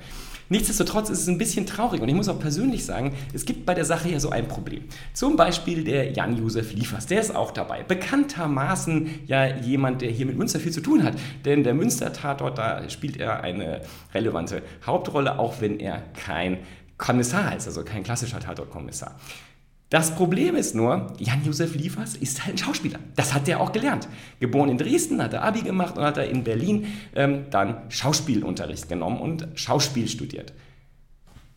Nichtsdestotrotz 0.48 1.10
ist 1.10 1.22
es 1.22 1.28
ein 1.28 1.40
bisschen 1.40 1.66
traurig 1.66 2.02
und 2.02 2.08
ich 2.08 2.14
muss 2.14 2.30
auch 2.30 2.40
persönlich 2.40 2.86
sagen, 2.86 3.16
es 3.34 3.46
gibt 3.46 3.66
bei 3.66 3.74
der 3.74 3.84
Sache 3.84 4.10
ja 4.10 4.20
so 4.20 4.30
ein 4.30 4.48
Problem. 4.48 4.84
Zum 5.14 5.36
Beispiel 5.36 5.84
der 5.84 6.12
Jan-Josef 6.12 6.72
Liefers, 6.74 7.08
der 7.08 7.20
ist 7.20 7.36
auch 7.36 7.52
dabei. 7.52 7.82
Bekanntermaßen 7.84 9.10
ja 9.26 9.48
jemand, 9.48 10.02
der 10.04 10.12
hier 10.12 10.28
mit 10.28 10.38
Münster 10.38 10.60
viel 10.60 10.72
zu 10.72 10.82
tun 10.82 11.04
hat. 11.04 11.16
Denn 11.46 11.64
der 11.64 11.74
Münster-Tatort, 11.74 12.60
da 12.60 12.88
spielt 12.90 13.18
er 13.18 13.42
eine 13.44 13.82
relevante 14.14 14.62
Hauptrolle, 14.86 15.40
auch 15.40 15.62
wenn 15.62 15.80
er 15.80 16.04
kein 16.14 16.60
Kommissar 16.98 17.56
ist, 17.56 17.68
also 17.68 17.84
kein 17.84 18.04
klassischer 18.04 18.40
Tatort-Kommissar. 18.40 19.20
Das 19.90 20.16
Problem 20.16 20.56
ist 20.56 20.74
nur, 20.74 21.14
Jan-Josef 21.20 21.76
Liefers 21.76 22.16
ist 22.16 22.44
halt 22.44 22.56
ein 22.56 22.58
Schauspieler. 22.58 23.00
Das 23.16 23.34
hat 23.34 23.48
er 23.48 23.62
auch 23.62 23.72
gelernt. 23.72 24.08
Geboren 24.40 24.70
in 24.70 24.78
Dresden, 24.78 25.22
hat 25.22 25.34
er 25.34 25.44
Abi 25.44 25.62
gemacht 25.62 25.98
und 25.98 26.04
hat 26.04 26.18
er 26.18 26.28
in 26.28 26.44
Berlin 26.44 26.88
ähm, 27.16 27.46
dann 27.52 27.78
Schauspielunterricht 27.90 28.90
genommen 28.90 29.20
und 29.20 29.48
Schauspiel 29.54 30.08
studiert. 30.08 30.54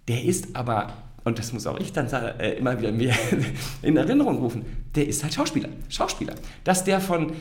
Der 0.09 0.25
ist 0.25 0.55
aber, 0.55 0.93
und 1.25 1.39
das 1.39 1.55
muss 1.55 1.67
auch 1.67 1.81
ich 1.81 1.93
dann 1.93 2.07
äh, 2.07 2.53
immer 2.53 2.79
wieder 2.79 2.93
mir 2.93 3.15
in 3.83 3.97
Erinnerung 3.97 4.39
rufen, 4.39 4.65
der 4.95 5.09
ist 5.09 5.23
halt 5.23 5.33
Schauspieler. 5.33 5.71
Schauspieler. 5.89 6.35
Dass 6.65 6.85
der 6.85 7.01
von 7.01 7.33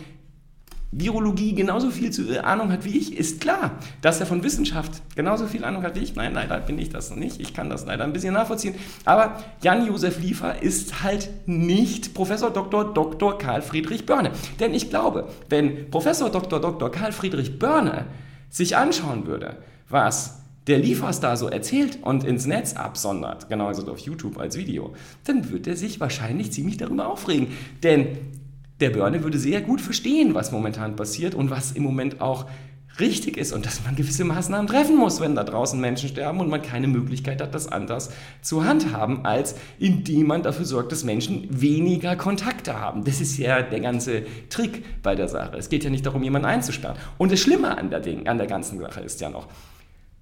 Virologie 0.91 1.53
genauso 1.53 1.89
viel 1.89 2.11
zu, 2.11 2.31
äh, 2.31 2.39
Ahnung 2.39 2.71
hat 2.71 2.85
wie 2.85 2.97
ich, 2.97 3.17
ist 3.17 3.41
klar. 3.41 3.77
Dass 4.01 4.19
er 4.19 4.25
von 4.25 4.43
Wissenschaft 4.43 5.01
genauso 5.15 5.47
viel 5.47 5.63
Ahnung 5.63 5.83
hat 5.83 5.95
wie 5.95 6.03
ich, 6.03 6.15
nein, 6.15 6.33
leider 6.33 6.59
bin 6.59 6.79
ich 6.79 6.89
das 6.89 7.15
nicht. 7.15 7.41
Ich 7.41 7.53
kann 7.53 7.69
das 7.69 7.85
leider 7.85 8.03
ein 8.03 8.13
bisschen 8.13 8.33
nachvollziehen. 8.33 8.75
Aber 9.05 9.37
Jan-Josef 9.61 10.19
Liefer 10.19 10.61
ist 10.61 11.03
halt 11.03 11.29
nicht 11.45 12.13
Professor 12.13 12.51
Dr. 12.51 12.93
Dr. 12.93 13.37
Karl 13.37 13.61
Friedrich 13.61 14.05
Börne. 14.05 14.31
Denn 14.59 14.73
ich 14.73 14.89
glaube, 14.89 15.27
wenn 15.49 15.91
Professor 15.91 16.29
Dr. 16.29 16.61
Dr. 16.61 16.89
Karl 16.89 17.11
Friedrich 17.11 17.59
Börne 17.59 18.05
sich 18.49 18.77
anschauen 18.77 19.27
würde, 19.27 19.57
was 19.89 20.41
der 20.67 20.79
Liefers 20.79 21.19
da 21.19 21.37
so 21.37 21.47
erzählt 21.47 21.99
und 22.01 22.23
ins 22.23 22.45
Netz 22.45 22.73
absondert, 22.73 23.49
genauso 23.49 23.89
auf 23.89 23.99
YouTube 23.99 24.37
als 24.37 24.57
Video, 24.57 24.93
dann 25.23 25.49
wird 25.49 25.65
er 25.67 25.77
sich 25.77 25.99
wahrscheinlich 25.99 26.51
ziemlich 26.51 26.77
darüber 26.77 27.07
aufregen. 27.07 27.47
Denn 27.83 28.17
der 28.79 28.91
Börne 28.91 29.23
würde 29.23 29.39
sehr 29.39 29.61
gut 29.61 29.81
verstehen, 29.81 30.33
was 30.33 30.51
momentan 30.51 30.95
passiert 30.95 31.35
und 31.35 31.49
was 31.49 31.71
im 31.71 31.83
Moment 31.83 32.21
auch 32.21 32.45
richtig 32.99 33.37
ist 33.37 33.53
und 33.53 33.65
dass 33.65 33.83
man 33.83 33.95
gewisse 33.95 34.23
Maßnahmen 34.23 34.67
treffen 34.67 34.97
muss, 34.97 35.19
wenn 35.19 35.35
da 35.35 35.43
draußen 35.43 35.79
Menschen 35.79 36.09
sterben 36.09 36.39
und 36.39 36.49
man 36.49 36.61
keine 36.61 36.87
Möglichkeit 36.87 37.41
hat, 37.41 37.53
das 37.53 37.71
anders 37.71 38.11
zu 38.41 38.65
handhaben, 38.65 39.25
als 39.25 39.55
indem 39.77 40.27
man 40.27 40.41
dafür 40.41 40.65
sorgt, 40.65 40.91
dass 40.91 41.03
Menschen 41.03 41.47
weniger 41.49 42.15
Kontakte 42.15 42.79
haben. 42.79 43.03
Das 43.03 43.21
ist 43.21 43.37
ja 43.37 43.61
der 43.61 43.79
ganze 43.79 44.23
Trick 44.49 44.83
bei 45.03 45.15
der 45.15 45.27
Sache. 45.27 45.57
Es 45.57 45.69
geht 45.69 45.83
ja 45.83 45.89
nicht 45.89 46.05
darum, 46.05 46.23
jemanden 46.23 46.47
einzusperren. 46.47 46.97
Und 47.17 47.31
das 47.31 47.39
Schlimme 47.39 47.77
an 47.77 47.89
der, 47.89 47.99
Ding, 47.99 48.27
an 48.27 48.37
der 48.37 48.47
ganzen 48.47 48.79
Sache 48.79 49.01
ist 49.01 49.21
ja 49.21 49.29
noch, 49.29 49.47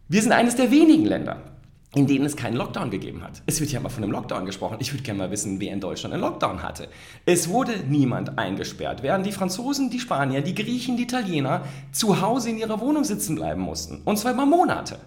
Wir 0.08 0.22
sind 0.22 0.34
eines 0.34 0.56
der 0.56 0.70
wenigen 0.70 1.06
Länder, 1.06 1.55
in 1.96 2.08
denen 2.08 2.26
es 2.26 2.36
keinen 2.36 2.58
Lockdown 2.58 2.92
gegeben 2.92 3.24
hat. 3.24 3.42
Es 3.46 3.62
wird 3.62 3.72
ja 3.72 3.80
mal 3.80 3.90
von 3.90 4.04
einem 4.04 4.12
Lockdown 4.12 4.46
gesprochen. 4.46 4.78
Ich 4.80 4.94
würde 4.94 5.04
gerne 5.04 5.18
mal 5.18 5.32
wissen, 5.32 5.60
wer 5.60 5.72
in 5.72 5.80
Deutschland 5.80 6.14
einen 6.14 6.22
Lockdown 6.22 6.62
hatte. 6.62 6.90
Es 7.26 7.50
wurde 7.50 7.72
niemand 7.88 8.38
eingesperrt, 8.38 9.02
während 9.02 9.26
die 9.26 9.32
Franzosen, 9.32 9.90
die 9.90 10.00
Spanier, 10.00 10.42
die 10.42 10.54
Griechen, 10.54 10.98
die 10.98 11.04
Italiener 11.04 11.62
zu 11.94 12.22
Hause 12.22 12.50
in 12.50 12.58
ihrer 12.58 12.82
Wohnung 12.82 13.06
sitzen 13.06 13.36
bleiben 13.36 13.62
mussten. 13.62 14.02
Und 14.04 14.18
zwar 14.18 14.34
über 14.34 14.46
Monate. 14.46 15.00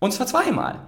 Und 0.00 0.12
zwar 0.12 0.26
zweimal 0.26 0.80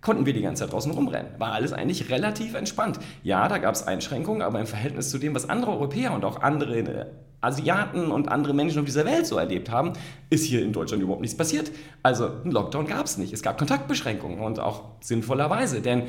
konnten 0.00 0.24
wir 0.24 0.32
die 0.32 0.42
ganze 0.42 0.64
Zeit 0.64 0.72
draußen 0.72 0.92
rumrennen. 0.92 1.38
War 1.38 1.52
alles 1.52 1.74
eigentlich 1.74 2.10
relativ 2.10 2.54
entspannt. 2.54 2.98
Ja, 3.22 3.48
da 3.48 3.58
gab 3.58 3.74
es 3.74 3.86
Einschränkungen, 3.86 4.42
aber 4.42 4.60
im 4.60 4.66
Verhältnis 4.66 5.10
zu 5.10 5.18
dem, 5.18 5.34
was 5.34 5.48
andere 5.48 5.72
Europäer 5.72 6.12
und 6.12 6.24
auch 6.24 6.40
andere 6.40 6.78
äh, 6.78 7.06
Asiaten 7.42 8.10
und 8.10 8.28
andere 8.28 8.54
Menschen 8.54 8.78
auf 8.78 8.86
dieser 8.86 9.04
Welt 9.04 9.26
so 9.26 9.36
erlebt 9.36 9.70
haben, 9.70 9.92
ist 10.30 10.44
hier 10.44 10.62
in 10.62 10.72
Deutschland 10.72 11.02
überhaupt 11.02 11.20
nichts 11.20 11.36
passiert. 11.36 11.70
Also 12.02 12.28
einen 12.28 12.52
Lockdown 12.52 12.86
gab 12.86 13.04
es 13.04 13.18
nicht. 13.18 13.32
Es 13.32 13.42
gab 13.42 13.58
Kontaktbeschränkungen 13.58 14.40
und 14.40 14.60
auch 14.60 14.84
sinnvollerweise, 15.00 15.82
denn 15.82 16.04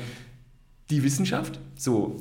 die 0.90 1.02
Wissenschaft, 1.02 1.58
so 1.76 2.16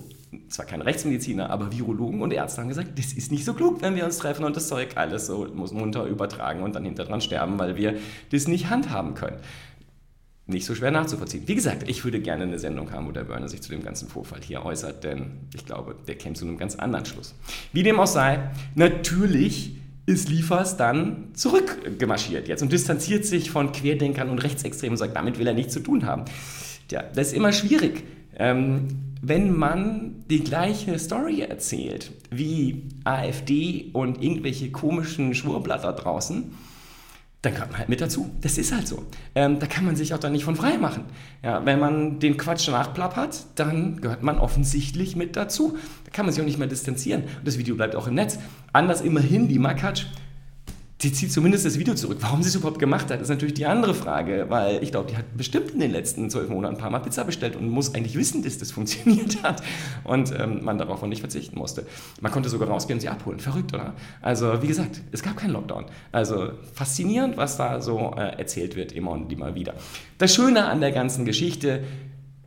zwar 0.50 0.66
keine 0.66 0.86
Rechtsmediziner, 0.86 1.50
aber 1.50 1.72
Virologen 1.72 2.22
und 2.22 2.34
Ärzte 2.34 2.62
haben 2.62 2.70
gesagt, 2.70 2.98
das 2.98 3.14
ist 3.14 3.32
nicht 3.32 3.46
so 3.46 3.54
klug, 3.54 3.82
wenn 3.82 3.96
wir 3.96 4.06
uns 4.06 4.18
treffen 4.18 4.46
und 4.46 4.56
das 4.56 4.68
Zeug 4.68 4.94
alles 4.96 5.28
so 5.28 5.48
muss 5.54 5.74
munter 5.74 6.06
übertragen 6.06 6.64
und 6.64 6.76
dann 6.76 6.86
hinter 6.86 7.06
dran 7.06 7.22
sterben, 7.22 7.60
weil 7.60 7.76
wir 7.76 7.98
das 8.32 8.48
nicht 8.48 8.70
handhaben 8.70 9.14
können 9.14 9.38
nicht 10.46 10.66
so 10.66 10.76
schwer 10.76 10.92
nachzuvollziehen. 10.92 11.44
Wie 11.48 11.56
gesagt, 11.56 11.90
ich 11.90 12.04
würde 12.04 12.20
gerne 12.20 12.44
eine 12.44 12.60
Sendung 12.60 12.92
haben, 12.92 13.08
wo 13.08 13.12
der 13.12 13.24
Börner 13.24 13.48
sich 13.48 13.62
zu 13.62 13.70
dem 13.70 13.82
ganzen 13.82 14.10
Vorfall 14.10 14.42
hier 14.42 14.66
äußert, 14.66 15.04
denn 15.04 15.40
ich 15.56 15.66
glaube, 15.66 15.96
der 16.08 16.16
käme 16.16 16.36
zu 16.36 16.46
einem 16.46 16.58
ganz 16.58 16.76
anderen 16.76 17.06
Schluss. 17.06 17.34
Wie 17.72 17.84
dem 17.84 18.00
auch 18.00 18.08
sei, 18.08 18.52
natürlich 18.76 19.78
ist 20.06 20.28
Liefers 20.28 20.76
dann 20.76 21.30
zurückgemarschiert 21.34 22.50
jetzt 22.50 22.62
und 22.62 22.74
distanziert 22.74 23.26
sich 23.26 23.52
von 23.52 23.72
Querdenkern 23.72 24.30
und 24.30 24.40
Rechtsextremen 24.40 24.94
und 24.94 24.98
sagt, 24.98 25.16
damit 25.16 25.40
will 25.40 25.48
er 25.48 25.54
nichts 25.54 25.74
zu 25.74 25.80
tun 25.80 26.06
haben. 26.06 26.26
Tja, 26.90 27.04
das 27.16 27.28
ist 27.28 27.34
immer 27.34 27.54
schwierig. 27.54 28.04
Ähm, 28.36 28.88
wenn 29.22 29.56
man 29.56 30.26
die 30.30 30.44
gleiche 30.44 31.00
Story 31.00 31.42
erzählt 31.42 32.12
wie 32.30 32.90
AfD 33.06 33.92
und 33.94 34.22
irgendwelche 34.22 34.72
komischen 34.72 35.34
Schwurblatter 35.34 35.94
draußen, 35.94 36.52
dann 37.44 37.54
gehört 37.54 37.72
man 37.72 37.80
halt 37.80 37.90
mit 37.90 38.00
dazu. 38.00 38.32
Das 38.40 38.58
ist 38.58 38.74
halt 38.74 38.88
so. 38.88 39.04
Ähm, 39.36 39.60
da 39.60 39.68
kann 39.68 39.86
man 39.86 39.98
sich 39.98 40.14
auch 40.14 40.18
dann 40.18 40.32
nicht 40.32 40.46
von 40.46 40.56
frei 40.56 40.78
machen. 40.78 41.04
Ja, 41.44 41.66
wenn 41.66 41.78
man 41.78 42.20
den 42.20 42.38
Quatsch 42.38 42.70
nachplappert, 42.70 43.46
dann 43.56 44.00
gehört 44.00 44.24
man 44.24 44.40
offensichtlich 44.40 45.18
mit 45.18 45.36
dazu. 45.36 45.78
Da 46.06 46.12
kann 46.12 46.26
man 46.26 46.34
sich 46.34 46.42
auch 46.42 46.46
nicht 46.46 46.58
mehr 46.58 46.70
distanzieren. 46.70 47.24
Und 47.24 47.46
das 47.46 47.58
Video 47.58 47.76
bleibt 47.76 47.98
auch 47.98 48.08
im 48.08 48.14
Netz. 48.14 48.40
Anders 48.72 49.02
immerhin 49.02 49.50
die 49.50 49.60
Makatsch 49.60 50.06
sie 51.04 51.12
zieht 51.12 51.34
zumindest 51.34 51.66
das 51.66 51.78
Video 51.78 51.94
zurück. 51.96 52.20
Warum 52.22 52.42
sie 52.42 52.50
es 52.50 52.56
überhaupt 52.56 52.80
gemacht 52.80 53.12
hat, 53.12 53.22
ist 53.22 53.28
natürlich 53.28 53.54
die 53.54 53.66
andere 53.66 53.94
Frage, 53.94 54.46
weil 54.48 54.82
ich 54.82 54.92
glaube, 54.92 55.12
die 55.12 55.18
hat 55.18 55.26
bestimmt 55.36 55.72
in 55.72 55.82
den 55.82 55.92
letzten 55.92 56.30
zwölf 56.30 56.48
Monaten 56.48 56.76
ein 56.76 56.80
paar 56.80 56.90
Mal 56.90 57.00
Pizza 57.00 57.26
bestellt 57.26 57.58
und 57.58 57.68
muss 57.70 57.94
eigentlich 57.94 58.16
wissen, 58.16 58.42
dass 58.42 58.58
das 58.58 58.72
funktioniert 58.78 59.44
hat 59.44 59.62
und 60.06 60.34
ähm, 60.40 60.64
man 60.64 60.78
darauf 60.78 61.04
auch 61.04 61.08
nicht 61.08 61.20
verzichten 61.20 61.60
musste. 61.60 61.86
Man 62.22 62.32
konnte 62.32 62.48
sogar 62.48 62.70
rausgehen 62.70 62.98
und 62.98 63.02
sie 63.02 63.10
abholen. 63.10 63.40
Verrückt, 63.40 63.74
oder? 63.74 63.94
Also, 64.22 64.62
wie 64.62 64.68
gesagt, 64.68 65.02
es 65.12 65.22
gab 65.22 65.36
keinen 65.36 65.52
Lockdown. 65.52 65.86
Also, 66.14 66.52
faszinierend, 66.74 67.36
was 67.36 67.58
da 67.58 67.82
so 67.82 68.16
äh, 68.16 68.40
erzählt 68.40 68.78
wird, 68.78 68.94
immer 68.94 69.12
und 69.12 69.32
immer 69.32 69.56
wieder. 69.56 69.74
Das 70.18 70.34
Schöne 70.34 70.66
an 70.66 70.80
der 70.80 70.94
ganzen 70.94 71.26
Geschichte, 71.26 71.84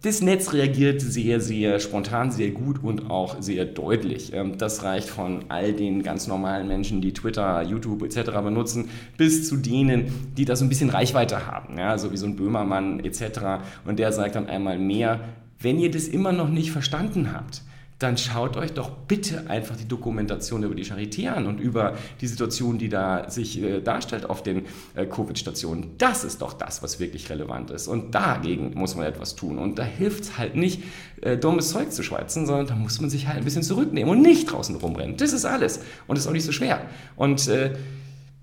das 0.02 0.20
Netz 0.20 0.52
reagiert 0.52 1.00
sehr, 1.00 1.40
sehr 1.40 1.80
spontan, 1.80 2.30
sehr 2.30 2.50
gut 2.50 2.82
und 2.82 3.10
auch 3.10 3.40
sehr 3.40 3.64
deutlich. 3.64 4.32
Ähm, 4.32 4.58
das 4.58 4.82
reicht 4.82 5.08
von 5.08 5.46
all 5.48 5.72
den 5.72 6.02
ganz 6.02 6.26
normalen 6.26 6.68
Menschen, 6.68 7.00
die 7.00 7.12
Twitter, 7.12 7.62
YouTube 7.62 8.02
etc. 8.02 8.30
benutzen, 8.42 8.88
bis 9.16 9.48
zu 9.48 9.56
denen, 9.56 10.32
die 10.36 10.44
da 10.44 10.54
so 10.54 10.64
ein 10.64 10.68
bisschen 10.68 10.90
Reichweite 10.90 11.46
haben, 11.46 11.78
ja, 11.78 11.98
so 11.98 12.12
wie 12.12 12.16
so 12.16 12.26
ein 12.26 12.36
Böhmermann 12.36 13.00
etc. 13.00 13.64
Und 13.84 13.98
der 13.98 14.12
sagt 14.12 14.36
dann 14.36 14.48
einmal 14.48 14.78
mehr, 14.78 15.20
wenn 15.60 15.78
ihr 15.78 15.90
das 15.90 16.06
immer 16.08 16.32
noch 16.32 16.48
nicht 16.48 16.70
verstanden 16.70 17.32
habt, 17.32 17.62
dann 17.98 18.18
schaut 18.18 18.58
euch 18.58 18.72
doch 18.72 18.90
bitte 18.90 19.48
einfach 19.48 19.74
die 19.74 19.88
Dokumentation 19.88 20.62
über 20.62 20.74
die 20.74 20.84
Charité 20.84 21.28
an 21.28 21.46
und 21.46 21.58
über 21.58 21.96
die 22.20 22.26
Situation, 22.26 22.76
die 22.76 22.90
da 22.90 23.30
sich 23.30 23.62
äh, 23.62 23.80
darstellt 23.80 24.28
auf 24.28 24.42
den 24.42 24.66
äh, 24.94 25.06
Covid-Stationen. 25.06 25.96
Das 25.96 26.22
ist 26.22 26.42
doch 26.42 26.52
das, 26.52 26.82
was 26.82 27.00
wirklich 27.00 27.30
relevant 27.30 27.70
ist. 27.70 27.88
Und 27.88 28.14
dagegen 28.14 28.74
muss 28.74 28.96
man 28.96 29.06
etwas 29.06 29.34
tun. 29.34 29.56
Und 29.56 29.78
da 29.78 29.82
hilft 29.82 30.24
es 30.24 30.38
halt 30.38 30.56
nicht, 30.56 30.82
äh, 31.22 31.38
dummes 31.38 31.70
Zeug 31.70 31.90
zu 31.90 32.02
schweizen, 32.02 32.44
sondern 32.44 32.66
da 32.66 32.74
muss 32.74 33.00
man 33.00 33.08
sich 33.08 33.28
halt 33.28 33.38
ein 33.38 33.44
bisschen 33.44 33.62
zurücknehmen 33.62 34.10
und 34.10 34.20
nicht 34.20 34.52
draußen 34.52 34.76
rumrennen. 34.76 35.16
Das 35.16 35.32
ist 35.32 35.46
alles. 35.46 35.78
Und 36.06 36.16
das 36.16 36.24
ist 36.24 36.28
auch 36.28 36.32
nicht 36.32 36.44
so 36.44 36.52
schwer. 36.52 36.82
Und 37.16 37.48
äh, 37.48 37.76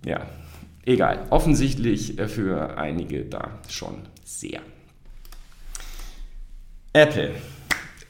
ja, 0.04 0.26
egal. 0.84 1.28
Offensichtlich 1.30 2.18
äh, 2.18 2.28
für 2.28 2.76
einige 2.80 3.26
da 3.26 3.60
schon 3.70 3.98
sehr. 4.26 4.62
Apple 6.94 7.34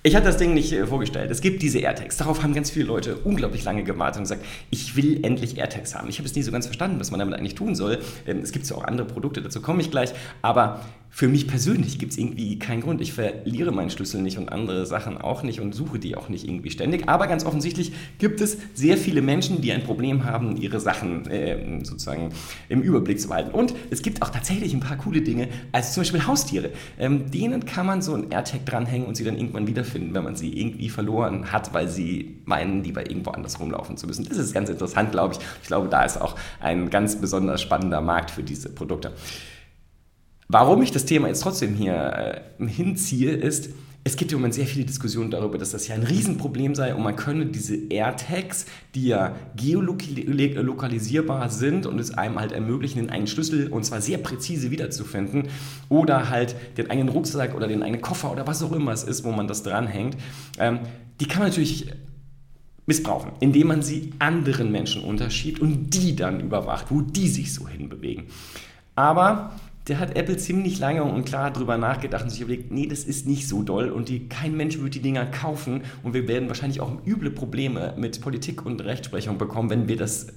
ich 0.05 0.15
hatte 0.15 0.25
das 0.25 0.38
Ding 0.38 0.53
nicht 0.53 0.74
äh, 0.74 0.86
vorgestellt. 0.86 1.31
Es 1.31 1.39
gibt 1.39 1.62
diese 1.62 1.79
AirTags. 1.79 2.17
Darauf 2.17 2.43
haben 2.43 2.53
ganz 2.53 2.69
viele 2.69 2.86
Leute 2.86 3.15
unglaublich 3.24 3.63
lange 3.63 3.83
gewartet 3.83 4.17
und 4.17 4.24
gesagt, 4.24 4.45
ich 4.69 4.98
will 4.98 5.24
endlich 5.24 5.57
AirTags 5.57 5.95
haben. 5.95 6.10
Ich 6.10 6.17
habe 6.17 6.27
es 6.27 6.36
nie 6.36 6.43
so 6.43 6.51
ganz 6.51 6.65
verstanden, 6.65 7.00
was 7.00 7.10
man 7.10 7.22
damit 7.22 7.36
eigentlich 7.36 7.55
tun 7.55 7.74
soll. 7.74 8.00
Ähm, 8.27 8.39
es 8.39 8.51
gibt 8.51 8.69
ja 8.69 8.75
auch 8.75 8.83
andere 8.83 9.07
Produkte, 9.07 9.41
dazu 9.41 9.62
komme 9.62 9.81
ich 9.81 9.91
gleich. 9.91 10.13
Aber 10.41 10.81
für 11.15 11.27
mich 11.27 11.48
persönlich 11.48 12.00
gibt 12.00 12.13
es 12.13 12.17
irgendwie 12.17 12.58
keinen 12.58 12.82
Grund. 12.82 13.00
Ich 13.00 13.13
verliere 13.13 13.72
meinen 13.72 13.91
Schlüssel 13.91 14.20
nicht 14.24 14.39
und 14.39 14.51
andere 14.51 14.88
Sachen 14.88 15.20
auch 15.20 15.43
nicht 15.43 15.60
und 15.60 15.75
suche 15.75 16.00
die 16.00 16.17
auch 16.17 16.27
nicht 16.27 16.43
irgendwie 16.43 16.72
ständig. 16.72 17.08
Aber 17.08 17.27
ganz 17.27 17.46
offensichtlich 17.46 17.91
gibt 18.17 18.41
es 18.41 18.58
sehr 18.74 18.98
viele 18.98 19.22
Menschen, 19.22 19.62
die 19.62 19.72
ein 19.74 19.84
Problem 19.84 20.24
haben, 20.24 20.58
ihre 20.58 20.79
Sachen 20.79 21.27
äh, 21.29 21.86
sozusagen 21.86 22.32
im 22.67 22.82
Überblick 22.82 23.22
zu 23.22 23.27
behalten. 23.27 23.51
Und 23.51 23.75
es 23.91 24.01
gibt 24.01 24.24
auch 24.24 24.32
tatsächlich 24.32 24.74
ein 24.74 24.79
paar 24.79 24.98
coole 24.98 25.22
Dinge, 25.22 25.50
also 25.72 25.93
zum 25.93 26.01
Beispiel 26.01 26.25
Haustiere. 26.25 26.72
Ähm, 26.98 27.29
denen 27.29 27.63
kann 27.63 27.86
man 27.86 28.01
so 28.01 28.15
ein 28.15 28.32
AirTag 28.32 28.65
dranhängen 28.65 29.08
und 29.08 29.13
sie 29.13 29.24
dann 29.24 29.38
irgendwann 29.38 29.67
wiederfinden, 29.67 30.15
wenn 30.15 30.24
man 30.24 30.36
sie 30.36 30.60
irgendwie 30.60 30.89
verloren 30.89 31.51
hat, 31.51 31.75
weil 31.75 31.89
sie 31.89 32.38
meinen, 32.46 32.84
lieber 32.84 33.08
irgendwo 33.08 33.29
anders 33.29 33.60
rumlaufen 33.60 33.98
zu 33.98 34.08
müssen. 34.08 34.25
Das 34.27 34.39
ist 34.39 34.51
ganz 34.51 34.67
interessant, 34.67 35.12
glaube 35.12 35.36
ich. 35.36 35.39
Ich 35.62 35.67
glaube, 35.67 35.89
da 35.89 36.05
ist 36.05 36.20
auch 36.20 36.36
ein 36.60 36.89
ganz 36.89 37.22
besonders 37.22 37.62
spannender 37.62 38.01
Markt 38.01 38.32
für 38.32 38.41
diese 38.41 38.70
Produkte. 38.70 39.13
Warum 40.53 40.83
ich 40.83 40.91
das 40.91 41.05
Thema 41.05 41.29
jetzt 41.29 41.41
trotzdem 41.41 41.74
hier 41.74 42.43
äh, 42.60 42.67
hinziehe, 42.67 43.31
ist, 43.31 43.72
es 44.03 44.15
gibt 44.15 44.31
im 44.31 44.38
Moment 44.38 44.53
sehr 44.53 44.67
viele 44.67 44.86
Diskussionen 44.86 45.31
darüber, 45.31 45.57
dass 45.57 45.72
das 45.72 45.88
ja 45.88 45.95
ein 45.95 46.03
Riesenproblem 46.03 46.75
sei 46.75 46.93
und 46.93 47.01
man 47.01 47.15
könne 47.15 47.48
diese 47.48 47.75
AirTags, 47.75 48.67
die 48.93 49.07
ja 49.07 49.36
geolokalisierbar 49.55 51.50
sind 51.50 51.88
und 51.88 51.98
es 51.98 52.12
einem 52.12 52.39
halt 52.39 52.51
ermöglichen, 52.51 53.00
den 53.00 53.10
einen 53.10 53.25
Schlüssel 53.25 53.69
und 53.69 53.83
zwar 53.83 54.00
sehr 54.00 54.19
präzise 54.19 54.69
wiederzufinden 54.69 55.48
oder 55.89 56.29
halt 56.29 56.55
den 56.77 56.91
eigenen 56.91 57.10
Rucksack 57.10 57.55
oder 57.55 57.67
den 57.67 57.81
eigenen 57.81 58.03
Koffer 58.03 58.31
oder 58.31 58.45
was 58.45 58.62
auch 58.62 58.74
immer 58.74 58.91
es 58.91 59.01
ist, 59.01 59.24
wo 59.24 59.31
man 59.31 59.48
das 59.48 59.63
dranhängt, 59.63 60.17
ähm, 60.60 60.81
die 61.19 61.25
kann 61.25 61.39
man 61.39 61.50
natürlich 61.50 61.89
missbrauchen, 62.86 63.31
indem 63.39 63.69
man 63.69 63.81
sie 63.81 64.12
anderen 64.19 64.72
Menschen 64.72 65.03
unterschiebt 65.03 65.60
und 65.60 65.89
die 65.95 66.15
dann 66.15 66.41
überwacht, 66.41 66.91
wo 66.91 67.01
die 67.01 67.27
sich 67.27 67.55
so 67.55 67.67
hinbewegen. 67.67 68.25
Aber 68.93 69.55
der 69.88 70.00
hat 70.00 70.16
Apple 70.16 70.38
ziemlich 70.38 70.80
lange 70.80 71.04
und 71.04 71.25
klar 71.25 71.52
darüber 71.52 71.78
nachgedacht 71.78 72.24
und 72.24 72.30
sich 72.30 72.42
überlegt, 72.42 72.72
nee, 72.72 72.88
das 72.88 73.04
ist 73.04 73.28
nicht 73.28 73.48
so 73.48 73.63
doll 73.63 73.90
und 73.90 74.10
die, 74.10 74.30
kein 74.30 74.56
Mensch 74.56 74.80
wird 74.80 74.96
die 74.96 75.02
Dinger 75.02 75.25
kaufen 75.25 75.82
und 76.04 76.13
wir 76.13 76.28
werden 76.28 76.48
wahrscheinlich 76.48 76.80
auch 76.80 77.06
üble 77.06 77.32
Probleme 77.32 77.94
mit 77.98 78.22
Politik 78.22 78.66
und 78.66 78.84
Rechtsprechung 78.84 79.38
bekommen, 79.38 79.70
wenn 79.70 79.88
wir 79.88 79.98
das 79.98 80.28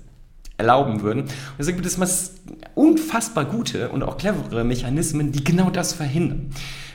erlauben 0.59 1.03
würden. 1.03 1.23
Und 1.23 1.31
deswegen 1.59 1.83
gibt 1.83 1.87
es 1.87 2.35
unfassbar 2.75 3.45
gute 3.45 3.91
und 3.91 4.03
auch 4.03 4.17
clevere 4.17 4.65
Mechanismen, 4.65 5.31
die 5.31 5.45
genau 5.45 5.71
das 5.71 5.93
verhindern. 5.93 6.50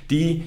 Die 0.09 0.43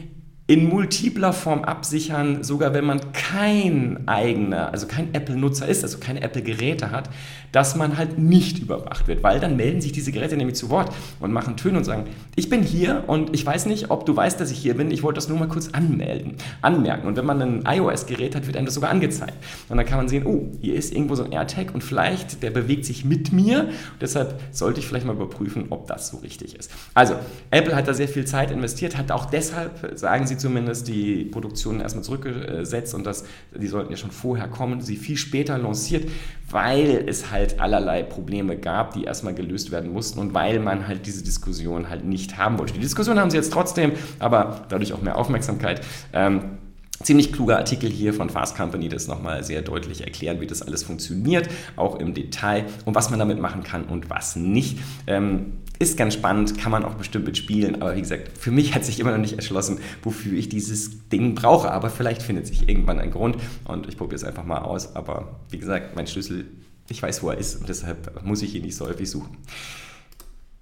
in 0.47 0.69
multipler 0.69 1.33
Form 1.33 1.65
absichern, 1.65 2.45
sogar 2.45 2.75
wenn 2.75 2.85
man 2.85 3.13
kein 3.13 4.07
eigener, 4.07 4.71
also 4.73 4.87
kein 4.87 5.15
Apple-Nutzer 5.15 5.67
ist, 5.67 5.83
also 5.83 5.97
keine 5.99 6.21
Apple-Geräte 6.21 6.91
hat, 6.91 7.09
dass 7.51 7.77
man 7.77 7.97
halt 7.97 8.19
nicht 8.19 8.59
überwacht 8.59 9.09
wird, 9.09 9.23
weil 9.23 9.41
dann 9.41 9.57
melden 9.57 9.81
sich 9.81 9.93
diese 9.93 10.13
Geräte 10.13 10.37
nämlich 10.37 10.57
zu 10.57 10.69
Wort 10.69 10.93
und 11.19 11.33
machen 11.33 11.57
Töne 11.57 11.79
und 11.79 11.85
sagen, 11.85 12.05
ich 12.37 12.51
bin 12.51 12.63
hier 12.63 13.05
und 13.07 13.33
ich 13.33 13.47
weiß 13.47 13.65
nicht, 13.67 13.91
ob 13.91 14.05
du 14.05 14.15
weißt, 14.15 14.39
dass 14.39 14.51
ich 14.51 14.59
hier 14.59 14.77
bin, 14.77 14.91
ich 14.91 15.03
wollte 15.03 15.17
das 15.17 15.31
nur 15.31 15.39
mal 15.39 15.49
kurz 15.49 15.71
anmelden, 15.71 16.35
anmerken. 16.61 17.07
Und 17.07 17.17
wenn 17.17 17.25
man 17.25 17.41
ein 17.41 17.65
iOS-Gerät 17.67 18.35
hat, 18.35 18.47
wird 18.47 18.59
einem 18.59 18.67
das 18.67 18.75
sogar 18.75 18.91
angezeigt. 18.91 19.35
Und 19.71 19.79
dann 19.79 19.87
kann 19.87 19.97
man 19.97 20.09
sehen, 20.09 20.27
oh, 20.27 20.49
hier 20.61 20.75
ist 20.75 20.93
irgendwo 20.93 21.15
so 21.15 21.25
ein 21.25 21.33
AirTag 21.33 21.73
und 21.73 21.83
vielleicht, 21.83 22.43
der 22.43 22.51
bewegt 22.51 22.85
sich 22.85 23.07
mit 23.07 23.33
mir, 23.33 23.71
deshalb 23.99 24.39
sollte 24.51 24.81
ich 24.81 24.87
vielleicht 24.87 25.07
mal 25.07 25.15
überprüfen, 25.15 25.67
ob 25.71 25.87
das 25.87 26.09
so 26.09 26.19
richtig 26.19 26.55
ist. 26.57 26.71
Also, 26.93 27.15
Apple 27.51 27.75
hat 27.75 27.89
da 27.89 27.95
sehr 27.95 28.09
viel 28.09 28.27
Zeit 28.27 28.51
investiert, 28.51 28.99
hat 28.99 29.11
auch 29.11 29.27
deshalb, 29.27 29.97
sagen 29.99 30.27
sie, 30.27 30.34
sie 30.35 30.39
zumindest 30.39 30.89
die 30.89 31.25
Produktion 31.25 31.81
erstmal 31.81 32.05
zurückgesetzt 32.05 32.95
und 32.95 33.05
das, 33.05 33.25
die 33.55 33.67
sollten 33.67 33.91
ja 33.91 33.97
schon 33.97 34.11
vorher 34.11 34.49
kommen, 34.49 34.81
sie 34.81 34.97
viel 34.97 35.17
später 35.17 35.59
lanciert, 35.59 36.09
weil 36.51 37.05
es 37.07 37.31
halt 37.31 37.61
allerlei 37.61 38.03
Probleme 38.03 38.57
gab, 38.57 38.95
die 38.95 39.05
erstmal 39.05 39.35
gelöst 39.35 39.71
werden 39.71 39.93
mussten 39.93 40.21
und 40.21 40.35
weil 40.35 40.59
man 40.59 40.87
halt 40.87 41.07
diese 41.07 41.25
Diskussion 41.25 41.89
halt 41.89 42.05
nicht 42.05 42.37
haben 42.37 42.59
wollte. 42.59 42.75
Die 42.75 42.81
Diskussion 42.81 43.19
haben 43.19 43.31
sie 43.31 43.37
jetzt 43.37 43.53
trotzdem, 43.53 43.93
aber 44.19 44.67
dadurch 44.69 44.93
auch 44.93 45.03
mehr 45.03 45.17
Aufmerksamkeit. 45.17 45.81
Ähm, 46.13 46.59
Ziemlich 47.05 47.35
kluger 47.35 47.59
Artikel 47.59 47.91
hier 47.91 48.15
von 48.15 48.31
Fast 48.31 48.57
Company, 48.57 48.89
das 48.89 49.09
nochmal 49.09 49.45
sehr 49.45 49.61
deutlich 49.61 50.01
erklären, 50.01 50.41
wie 50.41 50.47
das 50.47 50.63
alles 50.63 50.83
funktioniert, 50.85 51.51
auch 51.77 51.97
im 51.97 52.15
Detail 52.15 52.65
und 52.87 52.95
was 52.95 53.11
man 53.11 53.19
damit 53.19 53.39
machen 53.39 53.63
kann 53.63 53.85
und 53.85 54.09
was 54.09 54.37
nicht. 54.37 54.79
Ähm, 55.07 55.59
ist 55.79 55.99
ganz 55.99 56.15
spannend, 56.15 56.57
kann 56.57 56.73
man 56.73 56.83
auch 56.83 56.95
bestimmt 56.95 57.27
mitspielen, 57.27 57.83
aber 57.83 57.95
wie 57.95 58.01
gesagt, 58.01 58.39
für 58.39 58.51
mich 58.51 58.75
hat 58.75 58.87
sich 58.87 59.01
immer 59.01 59.11
noch 59.11 59.19
nicht 59.19 59.35
erschlossen, 59.35 59.81
wofür 60.03 60.33
ich 60.33 60.49
dieses 60.49 61.09
Ding 61.11 61.35
brauche. 61.35 61.71
Aber 61.71 61.91
vielleicht 61.91 62.23
findet 62.23 62.47
sich 62.47 62.71
irgendwann 62.71 62.99
ein 62.99 63.11
Grund 63.11 63.37
und 63.65 63.87
ich 63.87 63.99
probiere 63.99 64.17
es 64.17 64.25
einfach 64.25 64.45
mal 64.45 64.63
aus. 64.63 64.97
Aber 64.97 65.41
wie 65.51 65.59
gesagt, 65.59 65.97
mein 65.97 66.07
Schlüssel, 66.07 66.47
ich 66.89 67.03
weiß, 67.03 67.23
wo 67.23 67.29
er 67.29 67.37
ist 67.37 67.61
und 67.61 67.69
deshalb 67.69 68.25
muss 68.25 68.41
ich 68.41 68.55
ihn 68.55 68.63
nicht 68.63 68.77
so 68.77 68.87
häufig 68.87 69.11
suchen. 69.11 69.37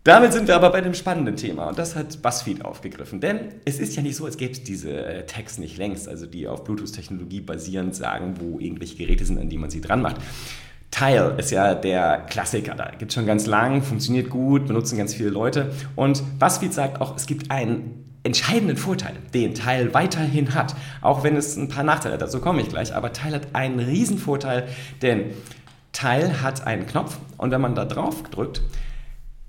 Damit 0.05 0.33
sind 0.33 0.49
wir 0.49 0.57
aber 0.57 0.71
bei 0.71 0.81
dem 0.81 0.95
spannenden 0.95 1.37
Thema 1.37 1.69
und 1.69 1.79
das 1.79 1.95
hat 1.95 2.23
BuzzFeed 2.23 2.65
aufgegriffen. 2.65 3.21
Denn 3.21 3.55
es 3.65 3.79
ist 3.79 3.95
ja 3.95 4.03
nicht 4.03 4.17
so, 4.17 4.25
als 4.25 4.37
gäbe 4.37 4.51
es 4.51 4.65
diese 4.65 4.91
äh, 4.91 5.27
Tags 5.27 5.59
nicht 5.59 5.79
längst, 5.79 6.09
also 6.09 6.27
die 6.27 6.49
auf 6.49 6.65
Bluetooth-Technologie 6.65 7.41
basierend 7.41 7.95
sagen, 7.95 8.35
wo 8.41 8.59
irgendwelche 8.59 8.97
Geräte 8.97 9.25
sind, 9.25 9.39
an 9.39 9.49
die 9.49 9.59
man 9.59 9.71
sie 9.71 9.81
dran 9.81 10.03
macht. 10.03 10.17
Tile 10.91 11.37
ist 11.39 11.53
ja 11.53 11.77
der 11.77 12.27
Klassiker, 12.29 12.75
da 12.75 12.91
gibt 12.99 13.13
es 13.13 13.15
schon 13.15 13.27
ganz 13.27 13.47
lang, 13.47 13.81
funktioniert 13.83 14.29
gut, 14.29 14.67
benutzen 14.67 14.99
ganz 14.99 15.15
viele 15.15 15.31
Leute. 15.31 15.73
Und 15.95 16.23
BuzzFeed 16.41 16.75
sagt 16.75 17.01
auch, 17.01 17.15
es 17.15 17.27
gibt 17.27 17.53
einen 17.53 18.05
entscheidenden 18.25 18.77
Vorteil, 18.77 19.15
den 19.33 19.55
Tile 19.55 19.95
weiterhin 19.95 20.53
hat, 20.53 20.75
auch 21.01 21.23
wenn 21.23 21.37
es 21.37 21.57
ein 21.57 21.69
paar 21.69 21.85
Nachteile 21.85 22.15
hat, 22.15 22.23
dazu 22.23 22.41
komme 22.41 22.61
ich 22.61 22.69
gleich, 22.69 22.95
aber 22.95 23.13
Tile 23.13 23.37
hat 23.37 23.49
einen 23.53 23.79
riesen 23.79 24.19
Vorteil, 24.19 24.69
denn 25.01 25.31
Tile 25.93 26.43
hat 26.43 26.67
einen 26.67 26.87
Knopf 26.87 27.19
und 27.37 27.53
wenn 27.53 27.61
man 27.61 27.75
da 27.75 27.85
drauf 27.85 28.23
drückt, 28.31 28.63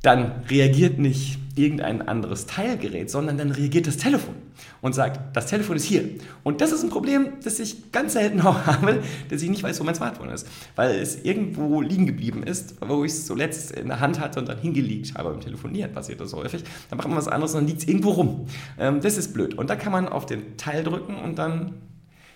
dann 0.04 0.44
reagiert 0.50 1.00
nicht 1.00 1.40
irgendein 1.56 2.08
anderes 2.08 2.46
Teilgerät, 2.46 3.10
sondern 3.10 3.38
dann 3.38 3.52
reagiert 3.52 3.88
das 3.88 3.98
Telefon 3.98 4.36
und 4.82 4.94
sagt, 4.94 5.36
das 5.36 5.46
Telefon 5.46 5.78
ist 5.78 5.86
hier. 5.86 6.04
Und 6.44 6.62
das 6.62 6.72
ist 6.72 6.84
ein 6.84 6.90
Problem, 6.90 7.34
das 7.44 7.60
ich 7.60 7.92
ganz 7.92 8.14
selten 8.14 8.42
auch 8.46 8.66
habe, 8.66 9.02
dass 9.30 9.42
ich 9.42 9.50
nicht 9.50 9.64
weiß, 9.64 9.80
wo 9.80 9.84
mein 9.84 9.96
Smartphone 9.96 10.30
ist, 10.30 10.48
weil 10.76 11.00
es 11.00 11.24
irgendwo 11.24 11.82
liegen 11.82 12.06
geblieben 12.06 12.44
ist, 12.44 12.76
wo 12.82 13.06
ich 13.06 13.12
es 13.12 13.26
zuletzt 13.26 13.72
in 13.72 13.88
der 13.88 14.00
Hand 14.00 14.20
hatte 14.20 14.40
und 14.40 14.50
dann 14.50 14.60
hingelegt 14.60 15.14
habe 15.16 15.30
beim 15.30 15.42
Telefonieren, 15.42 15.94
passiert 15.94 16.20
das 16.20 16.34
häufig. 16.34 16.64
Dann 16.90 16.98
macht 16.98 17.08
man 17.08 17.18
was 17.18 17.28
anderes 17.28 17.54
und 17.54 17.62
dann 17.62 17.68
liegt 17.68 17.84
es 17.84 17.88
irgendwo 17.88 18.12
rum. 18.12 18.48
Ähm, 18.78 19.00
das 19.00 19.18
ist 19.18 19.34
blöd. 19.34 19.54
Und 19.54 19.70
da 19.70 19.76
kann 19.76 19.92
man 19.92 20.08
auf 20.08 20.26
den 20.26 20.58
Teil 20.58 20.84
drücken 20.84 21.16
und 21.16 21.38
dann 21.38 21.76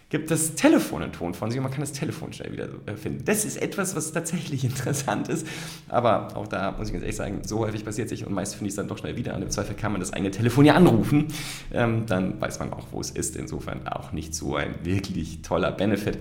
gibt 0.10 0.32
das 0.32 0.56
Telefon 0.56 1.04
einen 1.04 1.12
Ton 1.12 1.34
von 1.34 1.52
sich 1.52 1.60
und 1.60 1.64
man 1.64 1.72
kann 1.72 1.82
das 1.82 1.92
Telefon 1.92 2.32
schnell 2.32 2.54
wieder 2.54 2.70
äh, 2.86 2.96
finden. 2.96 3.26
Das 3.26 3.44
ist 3.44 3.62
etwas, 3.62 3.96
was 3.96 4.14
tatsächlich 4.14 4.64
interessant 4.66 5.28
ist, 5.28 5.46
aber 5.90 6.36
auch 6.36 6.48
da 6.48 6.72
muss 6.72 6.88
ich 6.88 6.94
ganz 6.94 7.04
ehrlich 7.04 7.16
sagen, 7.16 7.42
so 7.44 7.60
häufig 7.60 7.84
passiert 7.84 8.10
sich 8.10 8.26
und 8.26 8.34
meist 8.34 8.56
finde 8.56 8.68
ich 8.68 8.72
es 8.72 8.76
dann 8.78 8.88
doch 8.88 8.98
schnell 8.98 9.18
wieder 9.18 9.36
und 9.36 9.42
im 9.42 9.50
Zweifel 9.50 9.76
kann 9.76 9.92
man 9.92 10.00
das 10.00 10.14
eigene 10.14 10.32
Telefon 10.32 10.66
ja 10.66 10.76
anrufen, 10.76 11.28
ähm, 11.74 12.06
dann 12.06 12.40
weiß 12.40 12.60
man 12.60 12.72
auch, 12.72 12.88
wo 12.92 13.02
es 13.02 13.12
ist. 13.12 13.36
Insofern 13.36 13.88
auch 13.88 14.12
nicht 14.14 14.34
so 14.34 14.56
ein 14.56 14.76
wirklich 14.84 15.42
toller 15.42 15.72
Benefit. 15.72 16.18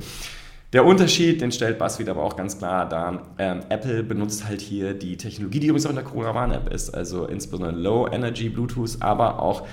Der 0.72 0.84
Unterschied, 0.84 1.40
den 1.40 1.52
stellt 1.52 1.78
BuzzFeed 1.78 2.08
aber 2.08 2.24
auch 2.24 2.36
ganz 2.36 2.58
klar 2.58 2.88
dar. 2.88 3.22
Ähm, 3.38 3.60
Apple 3.68 4.02
benutzt 4.02 4.46
halt 4.46 4.60
hier 4.60 4.94
die 4.94 5.16
Technologie, 5.16 5.60
die 5.60 5.68
übrigens 5.68 5.86
auch 5.86 5.90
in 5.90 5.96
der 5.96 6.04
Corona 6.04 6.34
Warn-App 6.34 6.72
ist, 6.72 6.90
also 6.90 7.26
insbesondere 7.26 7.80
Low 7.80 8.08
Energy 8.08 8.48
Bluetooth, 8.48 8.96
aber 9.00 9.40
auch 9.40 9.66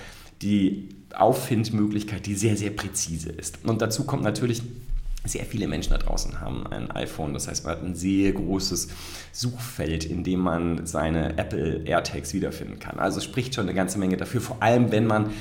die 0.44 0.90
Auffindmöglichkeit, 1.14 2.26
die 2.26 2.36
sehr, 2.36 2.58
sehr 2.58 2.72
präzise 2.72 3.30
ist. 3.30 3.64
Und 3.64 3.82
dazu 3.82 4.06
kommt 4.06 4.24
natürlich, 4.24 4.62
sehr 5.26 5.46
viele 5.46 5.68
Menschen 5.68 5.92
da 5.92 5.98
draußen 5.98 6.42
haben 6.42 6.68
ein 6.68 6.92
iPhone. 6.92 7.34
Das 7.34 7.48
heißt, 7.48 7.64
man 7.64 7.78
hat 7.78 7.84
ein 7.84 7.96
sehr 7.96 8.34
großes 8.34 8.90
Suchfeld, 9.32 10.04
in 10.04 10.24
dem 10.24 10.42
man 10.42 10.86
seine 10.86 11.38
Apple 11.38 11.84
AirTags 11.86 12.34
wiederfinden 12.34 12.80
kann. 12.80 13.00
Also 13.00 13.22
spricht 13.22 13.56
schon 13.56 13.66
eine 13.66 13.74
ganze 13.74 14.00
Menge 14.00 14.18
dafür, 14.18 14.42
vor 14.42 14.62
allem 14.62 14.92
wenn 14.92 15.08
man 15.08 15.32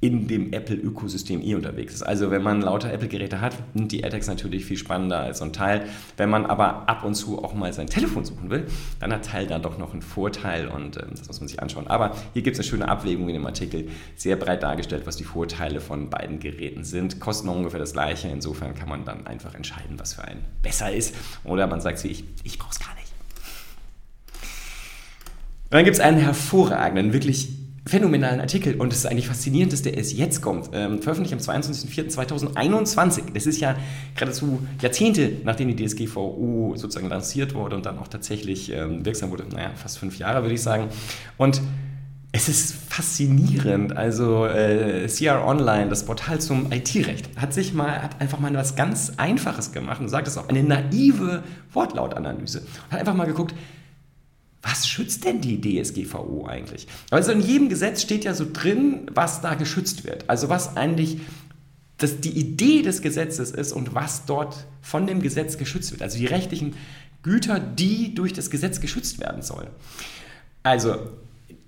in 0.00 0.28
dem 0.28 0.52
Apple-Ökosystem 0.52 1.42
eh 1.42 1.56
unterwegs 1.56 1.94
ist. 1.94 2.02
Also 2.02 2.30
wenn 2.30 2.42
man 2.42 2.60
lauter 2.60 2.92
Apple-Geräte 2.92 3.40
hat, 3.40 3.56
sind 3.74 3.90
die 3.90 4.00
AirTags 4.00 4.28
natürlich 4.28 4.64
viel 4.64 4.76
spannender 4.76 5.18
als 5.18 5.38
so 5.38 5.44
ein 5.44 5.52
Teil. 5.52 5.86
Wenn 6.16 6.30
man 6.30 6.46
aber 6.46 6.88
ab 6.88 7.02
und 7.02 7.14
zu 7.14 7.42
auch 7.42 7.52
mal 7.52 7.72
sein 7.72 7.88
Telefon 7.88 8.24
suchen 8.24 8.48
will, 8.48 8.68
dann 9.00 9.12
hat 9.12 9.24
Teil 9.24 9.48
da 9.48 9.58
doch 9.58 9.76
noch 9.76 9.92
einen 9.92 10.02
Vorteil 10.02 10.68
und 10.68 10.98
äh, 10.98 11.06
das 11.10 11.26
muss 11.26 11.40
man 11.40 11.48
sich 11.48 11.60
anschauen. 11.60 11.88
Aber 11.88 12.14
hier 12.32 12.42
gibt 12.42 12.54
es 12.54 12.60
eine 12.60 12.68
schöne 12.68 12.88
Abwägung 12.88 13.28
in 13.28 13.34
dem 13.34 13.46
Artikel, 13.46 13.88
sehr 14.14 14.36
breit 14.36 14.62
dargestellt, 14.62 15.02
was 15.04 15.16
die 15.16 15.24
Vorteile 15.24 15.80
von 15.80 16.10
beiden 16.10 16.38
Geräten 16.38 16.84
sind. 16.84 17.18
Kosten 17.18 17.48
ungefähr 17.48 17.80
das 17.80 17.92
gleiche, 17.92 18.28
insofern 18.28 18.76
kann 18.76 18.88
man 18.88 19.04
dann 19.04 19.26
einfach 19.26 19.56
entscheiden, 19.56 19.98
was 19.98 20.14
für 20.14 20.22
einen 20.22 20.44
besser 20.62 20.92
ist. 20.92 21.16
Oder 21.42 21.66
man 21.66 21.80
sagt 21.80 22.04
wie 22.04 22.08
ich, 22.08 22.22
ich 22.44 22.56
brauche 22.56 22.70
es 22.70 22.78
gar 22.78 22.94
nicht. 22.94 23.08
Und 25.70 25.74
dann 25.74 25.84
gibt 25.84 25.96
es 25.96 26.00
einen 26.00 26.18
hervorragenden, 26.18 27.12
wirklich 27.12 27.57
phänomenalen 27.88 28.40
Artikel 28.40 28.74
und 28.76 28.92
es 28.92 29.00
ist 29.00 29.06
eigentlich 29.06 29.26
faszinierend, 29.26 29.72
dass 29.72 29.82
der 29.82 29.96
erst 29.96 30.12
jetzt 30.12 30.42
kommt. 30.42 30.70
Ähm, 30.72 31.02
veröffentlicht 31.02 31.32
am 31.32 31.40
22.04.2021. 31.40 33.32
Das 33.34 33.46
ist 33.46 33.60
ja 33.60 33.76
geradezu 34.14 34.60
Jahrzehnte, 34.80 35.32
nachdem 35.44 35.74
die 35.74 35.84
DSGVO 35.84 36.74
sozusagen 36.76 37.08
lanciert 37.08 37.54
wurde 37.54 37.76
und 37.76 37.86
dann 37.86 37.98
auch 37.98 38.08
tatsächlich 38.08 38.70
ähm, 38.72 39.04
wirksam 39.04 39.30
wurde. 39.30 39.44
Naja, 39.50 39.70
fast 39.74 39.98
fünf 39.98 40.18
Jahre 40.18 40.42
würde 40.42 40.54
ich 40.54 40.62
sagen. 40.62 40.88
Und 41.36 41.62
es 42.30 42.48
ist 42.48 42.74
faszinierend. 42.74 43.96
Also 43.96 44.44
äh, 44.46 45.06
CR 45.08 45.46
Online, 45.46 45.88
das 45.88 46.04
Portal 46.04 46.40
zum 46.40 46.70
IT-Recht, 46.70 47.30
hat 47.36 47.54
sich 47.54 47.72
mal 47.72 48.02
hat 48.02 48.20
einfach 48.20 48.38
mal 48.38 48.52
was 48.54 48.76
ganz 48.76 49.14
Einfaches 49.16 49.72
gemacht 49.72 50.00
und 50.00 50.08
sagt 50.08 50.28
es 50.28 50.36
auch, 50.36 50.48
eine 50.48 50.62
naive 50.62 51.42
Wortlautanalyse. 51.72 52.62
Hat 52.90 53.00
einfach 53.00 53.14
mal 53.14 53.26
geguckt, 53.26 53.54
was 54.62 54.88
schützt 54.88 55.24
denn 55.24 55.40
die 55.40 55.60
DSGVO 55.60 56.46
eigentlich? 56.46 56.86
Also 57.10 57.32
in 57.32 57.40
jedem 57.40 57.68
Gesetz 57.68 58.02
steht 58.02 58.24
ja 58.24 58.34
so 58.34 58.46
drin, 58.52 59.06
was 59.12 59.40
da 59.40 59.54
geschützt 59.54 60.04
wird. 60.04 60.28
Also 60.28 60.48
was 60.48 60.76
eigentlich 60.76 61.18
das 61.98 62.20
die 62.20 62.30
Idee 62.30 62.82
des 62.82 63.02
Gesetzes 63.02 63.50
ist 63.50 63.72
und 63.72 63.94
was 63.94 64.24
dort 64.24 64.66
von 64.80 65.06
dem 65.06 65.20
Gesetz 65.20 65.58
geschützt 65.58 65.90
wird. 65.90 66.02
Also 66.02 66.18
die 66.18 66.26
rechtlichen 66.26 66.74
Güter, 67.22 67.58
die 67.58 68.14
durch 68.14 68.32
das 68.32 68.50
Gesetz 68.50 68.80
geschützt 68.80 69.20
werden 69.20 69.42
sollen. 69.42 69.68
Also 70.62 71.10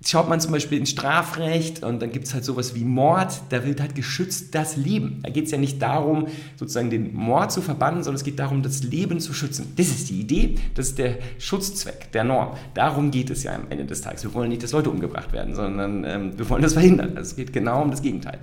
schaut 0.05 0.27
man 0.27 0.39
zum 0.39 0.51
Beispiel 0.51 0.79
ins 0.79 0.89
Strafrecht 0.89 1.83
und 1.83 2.01
dann 2.01 2.11
gibt 2.11 2.25
es 2.25 2.33
halt 2.33 2.43
sowas 2.43 2.73
wie 2.73 2.83
Mord, 2.83 3.41
da 3.49 3.63
wird 3.63 3.79
halt 3.79 3.93
geschützt 3.93 4.55
das 4.55 4.75
Leben. 4.75 5.19
Da 5.23 5.29
geht 5.29 5.45
es 5.45 5.51
ja 5.51 5.57
nicht 5.57 5.81
darum, 5.81 6.27
sozusagen 6.55 6.89
den 6.89 7.13
Mord 7.13 7.51
zu 7.51 7.61
verbannen, 7.61 8.03
sondern 8.03 8.17
es 8.17 8.23
geht 8.23 8.39
darum, 8.39 8.63
das 8.63 8.83
Leben 8.83 9.19
zu 9.19 9.33
schützen. 9.33 9.73
Das 9.75 9.87
ist 9.87 10.09
die 10.09 10.19
Idee, 10.19 10.55
das 10.73 10.89
ist 10.89 10.97
der 10.97 11.19
Schutzzweck, 11.37 12.11
der 12.13 12.23
Norm. 12.23 12.55
Darum 12.73 13.11
geht 13.11 13.29
es 13.29 13.43
ja 13.43 13.53
am 13.53 13.65
Ende 13.69 13.85
des 13.85 14.01
Tages. 14.01 14.23
Wir 14.23 14.33
wollen 14.33 14.49
nicht, 14.49 14.63
dass 14.63 14.71
Leute 14.71 14.89
umgebracht 14.89 15.33
werden, 15.33 15.53
sondern 15.53 16.03
ähm, 16.03 16.37
wir 16.37 16.49
wollen 16.49 16.63
das 16.63 16.73
verhindern. 16.73 17.11
Also 17.15 17.31
es 17.31 17.35
geht 17.35 17.53
genau 17.53 17.83
um 17.83 17.91
das 17.91 18.01
Gegenteil. 18.01 18.39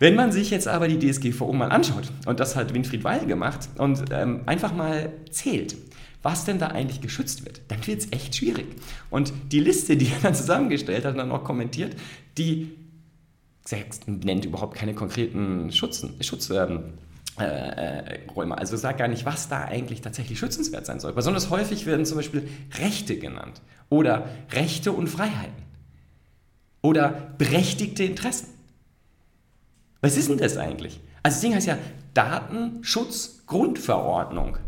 Wenn 0.00 0.16
man 0.16 0.32
sich 0.32 0.50
jetzt 0.50 0.66
aber 0.66 0.88
die 0.88 0.98
DSGVO 0.98 1.52
mal 1.52 1.70
anschaut, 1.70 2.10
und 2.26 2.40
das 2.40 2.56
hat 2.56 2.74
Winfried 2.74 3.04
Weil 3.04 3.24
gemacht, 3.26 3.68
und 3.78 4.02
ähm, 4.10 4.40
einfach 4.46 4.74
mal 4.74 5.12
zählt, 5.30 5.76
was 6.22 6.44
denn 6.44 6.58
da 6.58 6.68
eigentlich 6.68 7.00
geschützt 7.00 7.44
wird, 7.44 7.60
dann 7.68 7.84
wird 7.86 8.00
es 8.00 8.12
echt 8.12 8.36
schwierig. 8.36 8.66
Und 9.10 9.32
die 9.50 9.60
Liste, 9.60 9.96
die 9.96 10.06
er 10.12 10.20
dann 10.22 10.34
zusammengestellt 10.34 11.04
hat 11.04 11.12
und 11.12 11.18
dann 11.18 11.32
auch 11.32 11.44
kommentiert, 11.44 11.96
die 12.38 12.76
nennt 14.06 14.44
überhaupt 14.44 14.76
keine 14.76 14.94
konkreten 14.94 15.70
Schutzen, 15.70 16.14
Schutzräume. 16.20 16.92
Äh, 17.38 17.44
äh 17.44 18.18
also 18.50 18.76
sagt 18.76 18.98
gar 18.98 19.08
nicht, 19.08 19.24
was 19.24 19.48
da 19.48 19.64
eigentlich 19.64 20.00
tatsächlich 20.00 20.38
schützenswert 20.38 20.84
sein 20.84 21.00
soll. 21.00 21.12
Besonders 21.12 21.50
häufig 21.50 21.86
werden 21.86 22.04
zum 22.04 22.16
Beispiel 22.16 22.48
Rechte 22.78 23.18
genannt 23.18 23.62
oder 23.88 24.28
Rechte 24.50 24.92
und 24.92 25.06
Freiheiten 25.06 25.62
oder 26.82 27.32
berechtigte 27.38 28.04
Interessen. 28.04 28.48
Was 30.00 30.16
ist 30.16 30.28
denn 30.28 30.38
das 30.38 30.56
eigentlich? 30.56 31.00
Also 31.22 31.36
das 31.36 31.40
Ding 31.40 31.54
heißt 31.54 31.68
ja 31.68 31.78
Datenschutzgrundverordnung 32.14 34.58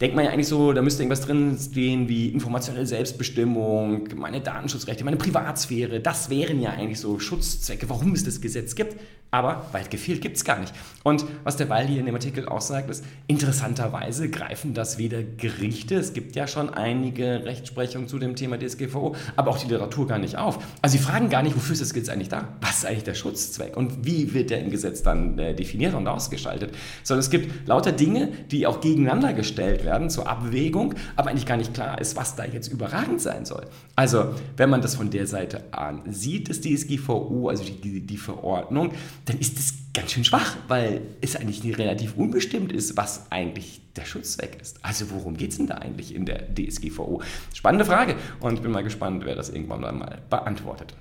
denkt 0.00 0.14
man 0.16 0.24
ja 0.24 0.30
eigentlich 0.30 0.48
so, 0.48 0.72
da 0.72 0.82
müsste 0.82 1.02
irgendwas 1.02 1.22
drin 1.26 1.56
stehen 1.58 2.08
wie 2.08 2.28
informationelle 2.28 2.86
Selbstbestimmung, 2.86 4.08
meine 4.16 4.40
Datenschutzrechte, 4.40 5.04
meine 5.04 5.16
Privatsphäre. 5.16 6.00
Das 6.00 6.30
wären 6.30 6.60
ja 6.60 6.70
eigentlich 6.70 7.00
so 7.00 7.18
Schutzzwecke, 7.18 7.88
warum 7.88 8.12
es 8.12 8.24
das 8.24 8.40
Gesetz 8.40 8.74
gibt. 8.74 8.96
Aber 9.32 9.66
weit 9.72 9.90
gefehlt 9.90 10.20
gibt 10.20 10.36
es 10.36 10.44
gar 10.44 10.60
nicht. 10.60 10.72
Und 11.02 11.24
was 11.42 11.56
der 11.56 11.68
Weil 11.68 11.88
hier 11.88 11.98
in 11.98 12.06
dem 12.06 12.14
Artikel 12.14 12.48
auch 12.48 12.60
sagt, 12.60 12.88
ist, 12.88 13.04
interessanterweise 13.26 14.30
greifen 14.30 14.72
das 14.72 14.98
weder 14.98 15.22
Gerichte, 15.22 15.96
es 15.96 16.12
gibt 16.12 16.36
ja 16.36 16.46
schon 16.46 16.70
einige 16.72 17.44
Rechtsprechungen 17.44 18.06
zu 18.06 18.20
dem 18.20 18.36
Thema 18.36 18.56
DSGVO, 18.56 19.16
aber 19.34 19.50
auch 19.50 19.58
die 19.58 19.66
Literatur 19.66 20.06
gar 20.06 20.18
nicht 20.18 20.36
auf. 20.38 20.60
Also 20.80 20.96
sie 20.96 21.02
fragen 21.02 21.28
gar 21.28 21.42
nicht, 21.42 21.56
wofür 21.56 21.72
ist 21.72 21.82
das 21.82 21.92
Gesetz 21.92 22.08
eigentlich 22.08 22.28
da? 22.28 22.48
Was 22.60 22.78
ist 22.78 22.86
eigentlich 22.86 23.04
der 23.04 23.14
Schutzzweck? 23.14 23.76
Und 23.76 24.06
wie 24.06 24.32
wird 24.32 24.50
der 24.50 24.60
im 24.60 24.70
Gesetz 24.70 25.02
dann 25.02 25.38
äh, 25.38 25.54
definiert 25.54 25.94
und 25.94 26.06
ausgestaltet? 26.06 26.74
Sondern 27.02 27.20
es 27.20 27.30
gibt 27.30 27.66
lauter 27.66 27.92
Dinge, 27.92 28.28
die 28.52 28.66
auch 28.66 28.80
gegeneinander 28.80 29.32
gestellt 29.32 29.84
werden 29.84 29.85
zur 30.08 30.28
Abwägung, 30.28 30.94
aber 31.16 31.30
eigentlich 31.30 31.46
gar 31.46 31.56
nicht 31.56 31.74
klar 31.74 32.00
ist, 32.00 32.16
was 32.16 32.36
da 32.36 32.44
jetzt 32.44 32.68
überragend 32.68 33.20
sein 33.20 33.44
soll. 33.44 33.66
Also 33.94 34.34
wenn 34.56 34.70
man 34.70 34.80
das 34.82 34.94
von 34.94 35.10
der 35.10 35.26
Seite 35.26 35.64
an 35.72 36.02
sieht, 36.10 36.48
das 36.48 36.60
DSGVO, 36.60 37.48
also 37.48 37.64
die, 37.64 38.00
die 38.00 38.16
Verordnung, 38.16 38.92
dann 39.24 39.38
ist 39.38 39.58
das 39.58 39.74
ganz 39.94 40.12
schön 40.12 40.24
schwach, 40.24 40.56
weil 40.68 41.00
es 41.20 41.36
eigentlich 41.36 41.64
relativ 41.78 42.16
unbestimmt 42.16 42.72
ist, 42.72 42.96
was 42.96 43.30
eigentlich 43.30 43.80
der 43.96 44.04
Schutzzweck 44.04 44.58
ist. 44.60 44.78
Also 44.84 45.10
worum 45.10 45.36
geht 45.36 45.52
es 45.52 45.56
denn 45.56 45.66
da 45.66 45.76
eigentlich 45.76 46.14
in 46.14 46.26
der 46.26 46.54
DSGVO? 46.54 47.22
Spannende 47.54 47.84
Frage 47.84 48.16
und 48.40 48.54
ich 48.54 48.60
bin 48.60 48.70
mal 48.70 48.84
gespannt, 48.84 49.24
wer 49.24 49.34
das 49.34 49.48
irgendwann 49.48 49.80
mal 49.80 50.18
beantwortet. 50.28 50.94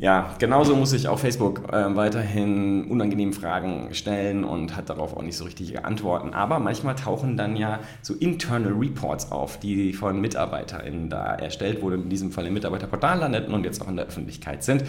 Ja, 0.00 0.36
genauso 0.38 0.76
muss 0.76 0.90
sich 0.90 1.08
auch 1.08 1.18
Facebook 1.18 1.72
äh, 1.72 1.96
weiterhin 1.96 2.84
unangenehm 2.84 3.32
Fragen 3.32 3.88
stellen 3.92 4.44
und 4.44 4.76
hat 4.76 4.90
darauf 4.90 5.16
auch 5.16 5.22
nicht 5.22 5.36
so 5.36 5.44
richtige 5.44 5.84
Antworten. 5.84 6.34
Aber 6.34 6.60
manchmal 6.60 6.94
tauchen 6.94 7.36
dann 7.36 7.56
ja 7.56 7.80
so 8.00 8.14
internal 8.14 8.74
Reports 8.74 9.32
auf, 9.32 9.58
die 9.58 9.92
von 9.92 10.20
MitarbeiterInnen 10.20 11.10
da 11.10 11.34
erstellt 11.34 11.82
wurden, 11.82 12.04
in 12.04 12.10
diesem 12.10 12.30
Fall 12.30 12.46
im 12.46 12.54
Mitarbeiterportal 12.54 13.18
landeten 13.18 13.52
und 13.52 13.64
jetzt 13.64 13.82
auch 13.82 13.88
in 13.88 13.96
der 13.96 14.06
Öffentlichkeit 14.06 14.62
sind. 14.62 14.84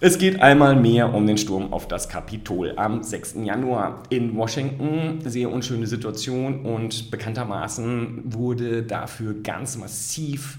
Es 0.00 0.16
geht 0.16 0.40
einmal 0.40 0.74
mehr 0.74 1.12
um 1.12 1.26
den 1.26 1.36
Sturm 1.36 1.74
auf 1.74 1.86
das 1.86 2.08
Kapitol 2.08 2.72
am 2.76 3.02
6. 3.02 3.36
Januar 3.44 4.04
in 4.08 4.34
Washington. 4.36 5.20
Sehr 5.20 5.52
unschöne 5.52 5.86
Situation 5.86 6.64
und 6.64 7.10
bekanntermaßen 7.10 8.22
wurde 8.24 8.84
dafür 8.84 9.34
ganz 9.42 9.76
massiv 9.76 10.58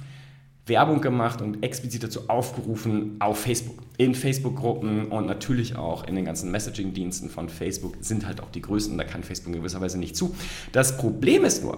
Werbung 0.68 1.02
gemacht 1.02 1.42
und 1.42 1.64
explizit 1.64 2.04
dazu 2.04 2.28
aufgerufen 2.28 3.18
auf 3.20 3.40
Facebook. 3.40 3.78
In 3.98 4.16
Facebook-Gruppen 4.16 5.08
und 5.08 5.28
natürlich 5.28 5.76
auch 5.76 6.06
in 6.06 6.16
den 6.16 6.26
ganzen 6.26 6.52
Messaging-Diensten 6.52 7.30
von 7.30 7.50
Facebook 7.50 7.98
sind 8.02 8.26
halt 8.26 8.42
auch 8.42 8.50
die 8.50 8.62
größten. 8.62 8.98
Da 8.98 9.04
kann 9.04 9.24
Facebook 9.24 9.54
in 9.54 9.60
gewisser 9.60 9.82
Weise 9.82 10.00
nicht 10.00 10.16
zu. 10.16 10.36
Das 10.72 10.98
Problem 10.98 11.46
ist 11.46 11.64
nur, 11.64 11.78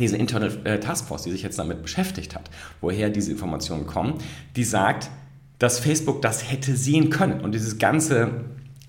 diese 0.00 0.16
Internal 0.16 0.52
äh, 0.64 0.78
Taskforce, 0.78 1.24
die 1.24 1.32
sich 1.32 1.42
jetzt 1.42 1.58
damit 1.58 1.82
beschäftigt 1.82 2.34
hat, 2.34 2.50
woher 2.80 3.10
diese 3.10 3.30
Informationen 3.30 3.86
kommen, 3.86 4.14
die 4.54 4.64
sagt, 4.64 5.10
dass 5.58 5.78
Facebook 5.78 6.22
das 6.22 6.50
hätte 6.50 6.76
sehen 6.76 7.10
können. 7.10 7.40
Und 7.40 7.52
dieses 7.52 7.78
ganze 7.78 8.30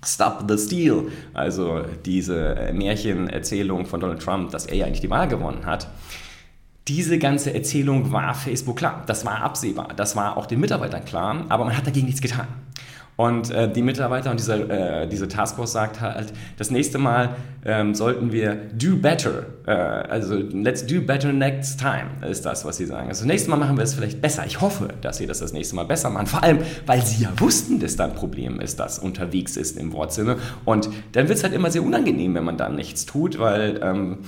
Stop 0.04 0.44
the 0.48 0.56
Steal, 0.56 1.06
also 1.34 1.82
diese 2.04 2.54
äh, 2.56 2.72
Märchenerzählung 2.72 3.86
von 3.86 4.00
Donald 4.00 4.22
Trump, 4.22 4.50
dass 4.50 4.66
er 4.66 4.76
ja 4.76 4.86
eigentlich 4.86 5.00
die 5.00 5.10
Wahl 5.10 5.28
gewonnen 5.28 5.66
hat, 5.66 5.88
diese 6.88 7.18
ganze 7.18 7.54
Erzählung 7.54 8.12
war 8.12 8.34
Facebook 8.34 8.78
klar. 8.78 9.02
Das 9.06 9.24
war 9.24 9.42
absehbar. 9.42 9.88
Das 9.96 10.16
war 10.16 10.36
auch 10.36 10.46
den 10.46 10.60
Mitarbeitern 10.60 11.04
klar, 11.04 11.44
aber 11.48 11.64
man 11.64 11.76
hat 11.76 11.86
dagegen 11.86 12.06
nichts 12.06 12.20
getan. 12.20 12.46
Und 13.18 13.50
äh, 13.50 13.68
die 13.68 13.82
Mitarbeiter 13.82 14.30
und 14.30 14.38
diese, 14.38 14.54
äh, 14.70 15.08
diese 15.08 15.26
Taskforce 15.26 15.72
sagt 15.72 16.00
halt, 16.00 16.32
das 16.56 16.70
nächste 16.70 16.98
Mal 16.98 17.30
ähm, 17.64 17.92
sollten 17.92 18.30
wir 18.30 18.54
do 18.72 18.96
better, 18.96 19.44
äh, 19.66 19.72
also 19.72 20.36
let's 20.36 20.86
do 20.86 21.00
better 21.00 21.32
next 21.32 21.80
time, 21.80 22.10
ist 22.30 22.46
das, 22.46 22.64
was 22.64 22.76
sie 22.76 22.86
sagen. 22.86 23.08
Also 23.08 23.22
das 23.22 23.26
nächste 23.26 23.50
Mal 23.50 23.56
machen 23.56 23.76
wir 23.76 23.82
es 23.82 23.94
vielleicht 23.94 24.22
besser. 24.22 24.46
Ich 24.46 24.60
hoffe, 24.60 24.90
dass 25.00 25.16
sie 25.16 25.26
das 25.26 25.40
das 25.40 25.52
nächste 25.52 25.74
Mal 25.74 25.82
besser 25.82 26.10
machen. 26.10 26.28
Vor 26.28 26.44
allem, 26.44 26.60
weil 26.86 27.04
sie 27.04 27.24
ja 27.24 27.32
wussten, 27.38 27.80
dass 27.80 27.96
da 27.96 28.04
ein 28.04 28.14
Problem 28.14 28.60
ist, 28.60 28.78
das 28.78 29.00
unterwegs 29.00 29.56
ist 29.56 29.76
im 29.76 29.92
Wortsinne. 29.92 30.36
Und 30.64 30.88
dann 31.10 31.26
wird 31.26 31.38
es 31.38 31.42
halt 31.42 31.54
immer 31.54 31.72
sehr 31.72 31.82
unangenehm, 31.82 32.36
wenn 32.36 32.44
man 32.44 32.56
dann 32.56 32.76
nichts 32.76 33.04
tut, 33.04 33.40
weil 33.40 33.80
ähm, 33.82 34.18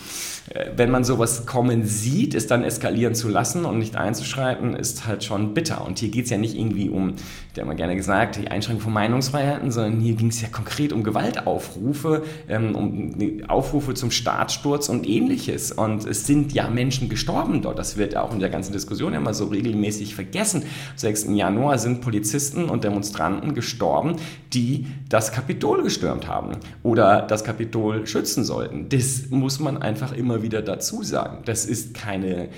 äh, 0.52 0.66
wenn 0.74 0.90
man 0.90 1.04
sowas 1.04 1.46
kommen 1.46 1.84
sieht, 1.84 2.34
es 2.34 2.48
dann 2.48 2.64
eskalieren 2.64 3.14
zu 3.14 3.28
lassen 3.28 3.66
und 3.66 3.78
nicht 3.78 3.94
einzuschreiten, 3.94 4.74
ist 4.74 5.06
halt 5.06 5.22
schon 5.22 5.54
bitter. 5.54 5.86
Und 5.86 6.00
hier 6.00 6.08
geht 6.10 6.24
es 6.24 6.30
ja 6.30 6.38
nicht 6.38 6.56
irgendwie 6.56 6.88
um, 6.88 7.14
der 7.54 7.66
wir 7.66 7.76
gerne 7.76 7.94
gesagt, 7.94 8.34
die 8.34 8.48
Einschränkung 8.48 8.79
von 8.80 8.92
Meinungsfreiheiten, 8.92 9.70
sondern 9.70 10.00
hier 10.00 10.14
ging 10.14 10.28
es 10.28 10.40
ja 10.40 10.48
konkret 10.48 10.92
um 10.92 11.02
Gewaltaufrufe, 11.02 12.24
ähm, 12.48 12.74
um 12.74 13.42
Aufrufe 13.48 13.94
zum 13.94 14.10
Staatssturz 14.10 14.88
und 14.88 15.08
ähnliches. 15.08 15.72
Und 15.72 16.06
es 16.06 16.26
sind 16.26 16.52
ja 16.52 16.68
Menschen 16.68 17.08
gestorben 17.08 17.62
dort. 17.62 17.78
Das 17.78 17.96
wird 17.96 18.16
auch 18.16 18.32
in 18.32 18.40
der 18.40 18.50
ganzen 18.50 18.72
Diskussion 18.72 19.14
immer 19.14 19.34
so 19.34 19.46
regelmäßig 19.46 20.14
vergessen. 20.14 20.62
Am 20.62 20.98
6. 20.98 21.28
Januar 21.30 21.78
sind 21.78 22.00
Polizisten 22.00 22.64
und 22.64 22.84
Demonstranten 22.84 23.54
gestorben, 23.54 24.16
die 24.52 24.86
das 25.08 25.32
Kapitol 25.32 25.82
gestürmt 25.82 26.26
haben 26.26 26.56
oder 26.82 27.22
das 27.22 27.44
Kapitol 27.44 28.06
schützen 28.06 28.44
sollten. 28.44 28.88
Das 28.88 29.30
muss 29.30 29.60
man 29.60 29.78
einfach 29.80 30.12
immer 30.12 30.42
wieder 30.42 30.62
dazu 30.62 31.02
sagen. 31.02 31.38
Das 31.44 31.66
ist 31.66 31.94
keine 31.94 32.48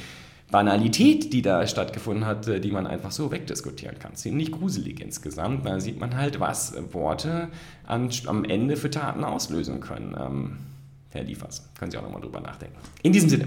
Banalität, 0.52 1.32
die 1.32 1.42
da 1.42 1.66
stattgefunden 1.66 2.26
hat, 2.26 2.46
die 2.46 2.70
man 2.70 2.86
einfach 2.86 3.10
so 3.10 3.32
wegdiskutieren 3.32 3.98
kann. 3.98 4.14
Ziemlich 4.14 4.52
gruselig 4.52 5.00
insgesamt. 5.00 5.66
Da 5.66 5.80
sieht 5.80 5.98
man 5.98 6.16
halt, 6.16 6.38
was 6.38 6.74
Worte 6.92 7.48
an, 7.84 8.10
am 8.26 8.44
Ende 8.44 8.76
für 8.76 8.90
Taten 8.90 9.24
auslösen 9.24 9.80
können. 9.80 10.14
Ähm, 10.16 10.58
Herr 11.10 11.24
Liefers, 11.24 11.68
können 11.78 11.90
Sie 11.90 11.98
auch 11.98 12.02
nochmal 12.02 12.20
drüber 12.20 12.40
nachdenken. 12.40 12.76
In 13.02 13.12
diesem 13.12 13.28
Sinne, 13.28 13.46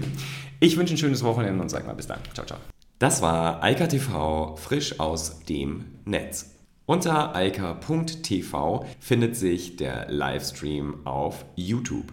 ich 0.60 0.76
wünsche 0.76 0.94
ein 0.94 0.98
schönes 0.98 1.24
Wochenende 1.24 1.62
und 1.62 1.68
sage 1.68 1.86
mal 1.86 1.94
bis 1.94 2.08
dann. 2.08 2.18
Ciao, 2.34 2.46
ciao. 2.46 2.58
Das 2.98 3.22
war 3.22 3.62
Eika 3.62 3.86
TV 3.86 4.56
frisch 4.56 5.00
aus 5.00 5.44
dem 5.44 5.84
Netz. 6.04 6.56
Unter 6.86 7.34
eika.tv 7.34 8.84
findet 9.00 9.36
sich 9.36 9.76
der 9.76 10.10
Livestream 10.10 11.06
auf 11.06 11.44
YouTube. 11.56 12.12